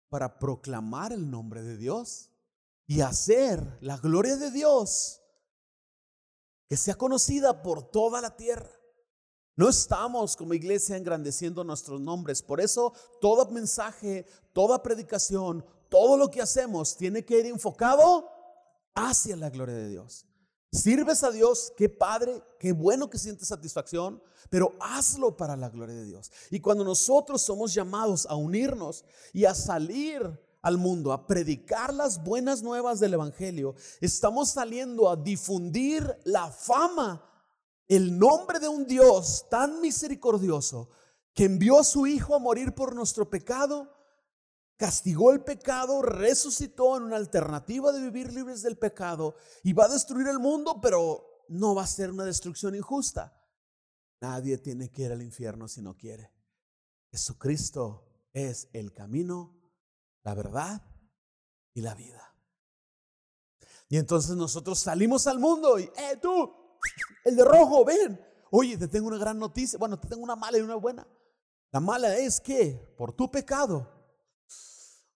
para 0.09 0.39
proclamar 0.39 1.13
el 1.13 1.31
nombre 1.31 1.63
de 1.63 1.77
Dios 1.77 2.31
y 2.87 3.03
hacer 3.03 3.79
la 3.83 3.99
gloria 3.99 4.37
de 4.37 4.51
Dios 4.51 5.21
que 6.67 6.77
sea 6.77 6.95
conocida 6.95 7.63
por 7.63 7.91
toda 7.91 8.21
la 8.21 8.37
tierra. 8.37 8.71
No 9.57 9.69
estamos 9.69 10.37
como 10.37 10.55
iglesia 10.55 10.97
engrandeciendo 10.97 11.65
nuestros 11.65 12.01
nombres. 12.01 12.43
Por 12.43 12.61
eso 12.61 12.93
todo 13.21 13.51
mensaje, 13.51 14.25
toda 14.53 14.83
predicación, 14.83 15.65
todo 15.89 16.17
lo 16.17 16.31
que 16.31 16.41
hacemos 16.41 16.97
tiene 16.97 17.25
que 17.25 17.41
ir 17.41 17.47
enfocado 17.47 18.31
hacia 18.95 19.37
la 19.37 19.51
gloria 19.51 19.75
de 19.75 19.89
Dios. 19.89 20.28
Sirves 20.71 21.25
a 21.25 21.31
Dios, 21.31 21.73
qué 21.77 21.89
padre, 21.89 22.43
qué 22.59 22.73
bueno 22.73 23.09
que 23.09 23.19
sientes 23.19 23.49
satisfacción, 23.49 24.23
pero 24.51 24.75
hazlo 24.81 25.35
para 25.35 25.57
la 25.57 25.71
gloria 25.71 25.95
de 25.95 26.05
Dios. 26.05 26.31
Y 26.51 26.61
cuando 26.61 26.85
nosotros 26.85 27.41
somos 27.41 27.73
llamados 27.73 28.27
a 28.27 28.35
unirnos 28.35 29.05
y 29.33 29.47
a 29.47 29.55
salir 29.55 30.39
al 30.61 30.77
mundo, 30.77 31.13
a 31.13 31.27
predicar 31.27 31.95
las 31.95 32.23
buenas 32.23 32.63
nuevas 32.63 33.01
del 33.01 33.15
Evangelio, 33.15 33.75
estamos 34.03 34.51
saliendo 34.51 35.09
a 35.09 35.17
difundir 35.17 36.19
la 36.25 36.51
fama, 36.51 37.25
el 37.87 38.19
nombre 38.19 38.59
de 38.59 38.69
un 38.69 38.87
Dios 38.87 39.47
tan 39.49 39.81
misericordioso 39.81 40.91
que 41.33 41.45
envió 41.45 41.79
a 41.79 41.85
su 41.85 42.07
Hijo 42.07 42.35
a 42.35 42.39
morir 42.39 42.75
por 42.75 42.95
nuestro 42.95 43.31
pecado 43.31 43.91
castigó 44.79 45.33
el 45.33 45.43
pecado, 45.43 46.01
resucitó 46.03 46.97
en 46.97 47.03
una 47.03 47.17
alternativa 47.17 47.93
de 47.93 48.01
vivir 48.01 48.33
libres 48.33 48.63
del 48.63 48.79
pecado 48.79 49.35
y 49.65 49.73
va 49.73 49.85
a 49.85 49.89
destruir 49.89 50.29
el 50.29 50.39
mundo, 50.39 50.81
pero 50.81 51.45
no 51.49 51.75
va 51.75 51.83
a 51.83 51.87
ser 51.87 52.11
una 52.11 52.25
destrucción 52.25 52.77
injusta. 52.77 53.37
Nadie 54.21 54.57
tiene 54.59 54.91
que 54.91 55.03
ir 55.03 55.13
al 55.13 55.23
infierno 55.23 55.67
si 55.67 55.83
no 55.83 55.97
quiere. 55.97 56.33
Jesucristo 57.11 58.09
es 58.33 58.69
el 58.73 58.93
camino, 58.93 59.61
la 60.23 60.35
verdad 60.35 60.83
y 61.75 61.83
la 61.83 61.95
vida. 61.95 62.23
Y 63.89 63.97
entonces 63.97 64.37
nosotros 64.37 64.79
salimos 64.79 65.27
al 65.27 65.41
mundo 65.41 65.79
y, 65.79 65.85
eh, 65.85 66.19
tú, 66.23 66.55
el 67.25 67.35
de 67.35 67.45
rojo, 67.45 67.85
ven. 67.85 68.21
Oye, 68.51 68.77
te 68.77 68.87
tengo 68.87 69.09
una 69.09 69.19
gran 69.19 69.39
noticia. 69.39 69.79
Bueno, 69.79 69.99
te 69.99 70.07
tengo 70.07 70.23
una 70.23 70.37
mala 70.37 70.59
y 70.59 70.61
una 70.61 70.77
buena. 70.77 71.07
La 71.73 71.81
mala 71.81 72.17
es 72.17 72.41
que 72.41 72.95
por 72.97 73.13
tu 73.13 73.31
pecado 73.31 73.98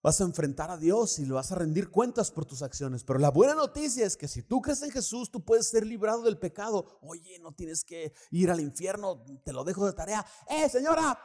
vas 0.03 0.19
a 0.19 0.25
enfrentar 0.25 0.69
a 0.69 0.77
Dios 0.77 1.17
y 1.17 1.25
le 1.25 1.31
vas 1.31 1.53
a 1.53 1.55
rendir 1.55 1.89
cuentas 1.89 2.29
por 2.29 2.45
tus 2.45 2.61
acciones. 2.61 3.05
Pero 3.05 3.19
la 3.19 3.31
buena 3.31 3.55
noticia 3.55 4.05
es 4.05 4.17
que 4.17 4.27
si 4.27 4.43
tú 4.43 4.61
crees 4.61 4.83
en 4.83 4.91
Jesús, 4.91 5.31
tú 5.31 5.43
puedes 5.43 5.67
ser 5.67 5.85
librado 5.85 6.21
del 6.23 6.37
pecado. 6.37 6.99
Oye, 7.01 7.39
no 7.39 7.53
tienes 7.53 7.85
que 7.85 8.13
ir 8.29 8.51
al 8.51 8.59
infierno, 8.59 9.23
te 9.45 9.53
lo 9.53 9.63
dejo 9.63 9.85
de 9.85 9.93
tarea. 9.93 10.25
Eh, 10.49 10.67
señora, 10.67 11.17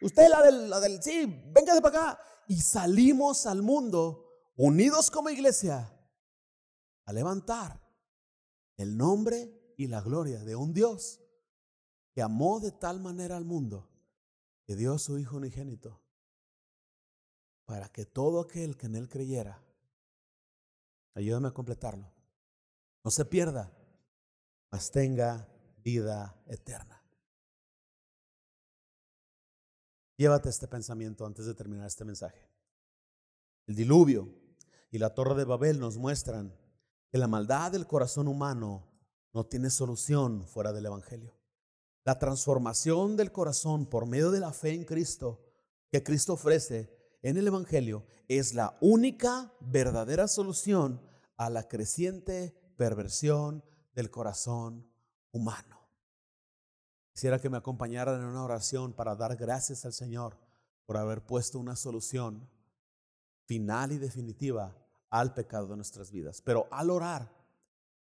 usted 0.00 0.28
la 0.30 0.42
del, 0.42 0.70
la 0.70 0.80
del, 0.80 1.02
sí, 1.02 1.26
véngase 1.54 1.82
para 1.82 1.98
acá. 2.12 2.20
Y 2.48 2.58
salimos 2.62 3.44
al 3.44 3.62
mundo 3.62 4.24
unidos 4.56 5.10
como 5.10 5.28
iglesia 5.28 5.92
a 7.04 7.12
levantar 7.12 7.86
el 8.78 8.96
nombre 8.96 9.74
y 9.76 9.88
la 9.88 10.00
gloria 10.00 10.42
de 10.42 10.56
un 10.56 10.72
Dios 10.72 11.20
que 12.14 12.22
amó 12.22 12.60
de 12.60 12.72
tal 12.72 12.98
manera 12.98 13.36
al 13.36 13.44
mundo 13.44 13.90
que 14.64 14.74
dio 14.74 14.94
a 14.94 14.98
su 14.98 15.18
Hijo 15.18 15.36
unigénito 15.36 16.05
para 17.66 17.88
que 17.88 18.06
todo 18.06 18.40
aquel 18.40 18.76
que 18.76 18.86
en 18.86 18.94
Él 18.94 19.08
creyera, 19.08 19.60
ayúdame 21.14 21.48
a 21.48 21.54
completarlo, 21.54 22.10
no 23.04 23.10
se 23.10 23.24
pierda, 23.24 23.70
mas 24.70 24.90
tenga 24.90 25.48
vida 25.84 26.34
eterna. 26.46 27.02
Llévate 30.16 30.48
este 30.48 30.66
pensamiento 30.66 31.26
antes 31.26 31.44
de 31.44 31.54
terminar 31.54 31.86
este 31.86 32.04
mensaje. 32.04 32.48
El 33.66 33.74
diluvio 33.74 34.32
y 34.90 34.98
la 34.98 35.14
torre 35.14 35.34
de 35.34 35.44
Babel 35.44 35.78
nos 35.78 35.98
muestran 35.98 36.56
que 37.10 37.18
la 37.18 37.28
maldad 37.28 37.72
del 37.72 37.86
corazón 37.86 38.28
humano 38.28 38.86
no 39.32 39.44
tiene 39.44 39.70
solución 39.70 40.46
fuera 40.46 40.72
del 40.72 40.86
Evangelio. 40.86 41.36
La 42.04 42.18
transformación 42.18 43.16
del 43.16 43.32
corazón 43.32 43.86
por 43.86 44.06
medio 44.06 44.30
de 44.30 44.40
la 44.40 44.52
fe 44.52 44.72
en 44.72 44.84
Cristo 44.84 45.42
que 45.90 46.02
Cristo 46.02 46.34
ofrece 46.34 46.95
en 47.26 47.36
el 47.36 47.48
Evangelio 47.48 48.06
es 48.28 48.54
la 48.54 48.78
única 48.80 49.52
verdadera 49.58 50.28
solución 50.28 51.02
a 51.36 51.50
la 51.50 51.66
creciente 51.66 52.56
perversión 52.76 53.64
del 53.96 54.12
corazón 54.12 54.88
humano. 55.32 55.90
Quisiera 57.12 57.40
que 57.40 57.50
me 57.50 57.56
acompañaran 57.56 58.20
en 58.20 58.26
una 58.26 58.44
oración 58.44 58.92
para 58.92 59.16
dar 59.16 59.34
gracias 59.34 59.84
al 59.84 59.92
Señor 59.92 60.38
por 60.84 60.98
haber 60.98 61.26
puesto 61.26 61.58
una 61.58 61.74
solución 61.74 62.48
final 63.44 63.90
y 63.90 63.98
definitiva 63.98 64.76
al 65.10 65.34
pecado 65.34 65.66
de 65.66 65.74
nuestras 65.74 66.12
vidas. 66.12 66.40
Pero 66.40 66.68
al 66.70 66.90
orar, 66.90 67.34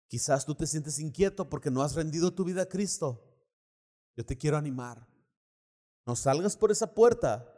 quizás 0.07 0.47
tú 0.47 0.55
te 0.55 0.69
sientes 0.69 1.01
inquieto 1.01 1.49
porque 1.51 1.73
no 1.73 1.83
has 1.83 1.97
rendido 1.97 2.33
tu 2.33 2.45
vida 2.45 2.62
a 2.62 2.69
Cristo. 2.69 3.21
Yo 4.16 4.25
te 4.25 4.39
quiero 4.39 4.57
animar. 4.57 5.09
No 6.07 6.14
salgas 6.14 6.57
por 6.57 6.71
esa 6.71 6.95
puerta 6.95 7.58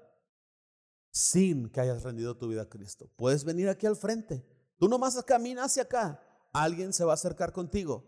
sin 1.11 1.69
que 1.71 1.81
hayas 1.81 2.03
rendido 2.03 2.37
tu 2.37 2.49
vida 2.49 2.63
a 2.63 2.69
Cristo. 2.69 3.11
Puedes 3.17 3.45
venir 3.45 3.69
aquí 3.69 3.87
al 3.87 3.97
frente. 3.97 4.45
Tú 4.79 4.89
nomás 4.89 5.23
camina 5.25 5.65
hacia 5.65 5.85
acá. 5.85 6.23
Alguien 6.53 6.93
se 6.93 7.05
va 7.05 7.13
a 7.13 7.15
acercar 7.15 7.53
contigo 7.53 8.05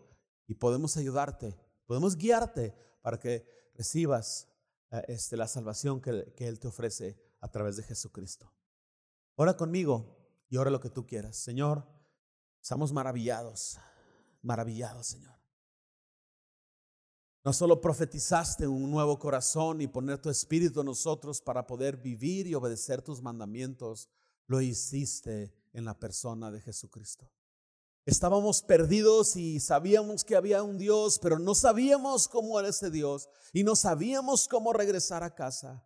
y 0.47 0.55
podemos 0.55 0.97
ayudarte, 0.97 1.57
podemos 1.85 2.17
guiarte 2.17 2.75
para 3.01 3.19
que 3.19 3.47
recibas 3.75 4.49
eh, 4.91 5.03
este, 5.07 5.37
la 5.37 5.47
salvación 5.47 6.01
que, 6.01 6.33
que 6.35 6.47
Él 6.47 6.59
te 6.59 6.67
ofrece 6.67 7.17
a 7.39 7.49
través 7.49 7.77
de 7.77 7.83
Jesucristo. 7.83 8.51
Ora 9.35 9.55
conmigo 9.55 10.45
y 10.49 10.57
ora 10.57 10.71
lo 10.71 10.79
que 10.79 10.89
tú 10.89 11.05
quieras. 11.05 11.37
Señor, 11.37 11.87
estamos 12.61 12.91
maravillados, 12.91 13.79
maravillados, 14.41 15.07
Señor. 15.07 15.42
No 17.43 17.51
solo 17.51 17.81
profetizaste 17.81 18.67
un 18.67 18.89
nuevo 18.89 19.19
corazón 19.19 19.81
y 19.81 19.87
poner 19.87 20.17
tu 20.17 20.29
espíritu 20.29 20.79
en 20.79 20.85
nosotros 20.85 21.41
para 21.41 21.67
poder 21.67 21.97
vivir 21.97 22.47
y 22.47 22.55
obedecer 22.55 23.01
tus 23.01 23.21
mandamientos, 23.21 24.07
lo 24.47 24.61
hiciste 24.61 25.53
en 25.73 25.83
la 25.83 25.99
persona 25.99 26.51
de 26.51 26.61
Jesucristo. 26.61 27.29
Estábamos 28.05 28.61
perdidos 28.61 29.35
y 29.35 29.59
sabíamos 29.59 30.23
que 30.23 30.37
había 30.37 30.63
un 30.63 30.77
Dios, 30.77 31.19
pero 31.19 31.37
no 31.37 31.53
sabíamos 31.53 32.29
cómo 32.29 32.59
era 32.59 32.69
ese 32.69 32.89
Dios 32.89 33.29
y 33.51 33.63
no 33.63 33.75
sabíamos 33.75 34.47
cómo 34.47 34.71
regresar 34.71 35.23
a 35.23 35.35
casa. 35.35 35.85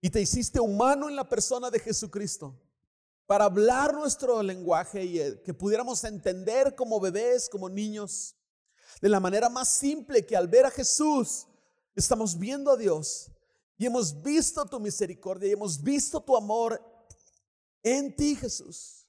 Y 0.00 0.10
te 0.10 0.20
hiciste 0.20 0.58
humano 0.58 1.08
en 1.08 1.16
la 1.16 1.28
persona 1.28 1.70
de 1.70 1.78
Jesucristo 1.78 2.60
para 3.26 3.44
hablar 3.44 3.94
nuestro 3.94 4.42
lenguaje 4.42 5.04
y 5.04 5.20
eh, 5.20 5.40
que 5.42 5.54
pudiéramos 5.54 6.02
entender 6.04 6.74
como 6.74 7.00
bebés, 7.00 7.48
como 7.48 7.68
niños 7.68 8.36
de 9.00 9.08
la 9.08 9.20
manera 9.20 9.48
más 9.48 9.68
simple 9.68 10.24
que 10.24 10.36
al 10.36 10.48
ver 10.48 10.66
a 10.66 10.70
Jesús 10.70 11.46
estamos 11.94 12.38
viendo 12.38 12.70
a 12.70 12.76
Dios 12.76 13.30
y 13.76 13.86
hemos 13.86 14.22
visto 14.22 14.64
tu 14.66 14.78
misericordia 14.80 15.48
y 15.48 15.52
hemos 15.52 15.82
visto 15.82 16.20
tu 16.20 16.36
amor 16.36 16.80
en 17.82 18.14
ti, 18.14 18.36
Jesús. 18.36 19.06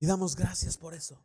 Y 0.00 0.06
damos 0.06 0.34
gracias 0.34 0.76
por 0.76 0.94
eso. 0.94 1.22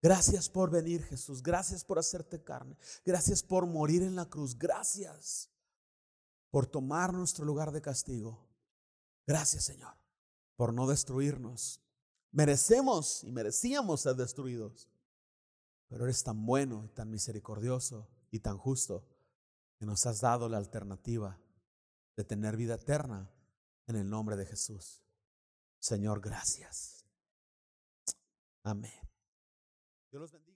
Gracias 0.00 0.48
por 0.48 0.70
venir, 0.70 1.02
Jesús. 1.04 1.42
Gracias 1.42 1.84
por 1.84 1.98
hacerte 1.98 2.42
carne. 2.42 2.76
Gracias 3.04 3.42
por 3.42 3.66
morir 3.66 4.02
en 4.02 4.16
la 4.16 4.28
cruz. 4.28 4.58
Gracias 4.58 5.48
por 6.50 6.66
tomar 6.66 7.12
nuestro 7.12 7.44
lugar 7.44 7.72
de 7.72 7.80
castigo. 7.80 8.48
Gracias, 9.26 9.64
Señor, 9.64 9.94
por 10.56 10.72
no 10.72 10.86
destruirnos. 10.86 11.80
Merecemos 12.30 13.22
y 13.24 13.30
merecíamos 13.30 14.00
ser 14.00 14.16
destruidos. 14.16 14.91
Pero 15.92 16.04
eres 16.04 16.24
tan 16.24 16.46
bueno 16.46 16.86
y 16.86 16.88
tan 16.88 17.10
misericordioso 17.10 18.08
y 18.30 18.40
tan 18.40 18.56
justo 18.56 19.06
que 19.78 19.84
nos 19.84 20.06
has 20.06 20.22
dado 20.22 20.48
la 20.48 20.56
alternativa 20.56 21.38
de 22.16 22.24
tener 22.24 22.56
vida 22.56 22.76
eterna 22.76 23.30
en 23.86 23.96
el 23.96 24.08
nombre 24.08 24.36
de 24.36 24.46
Jesús. 24.46 25.02
Señor, 25.78 26.22
gracias. 26.22 27.04
Amén. 28.62 29.06
Dios 30.10 30.22
los 30.22 30.32
bendiga. 30.32 30.51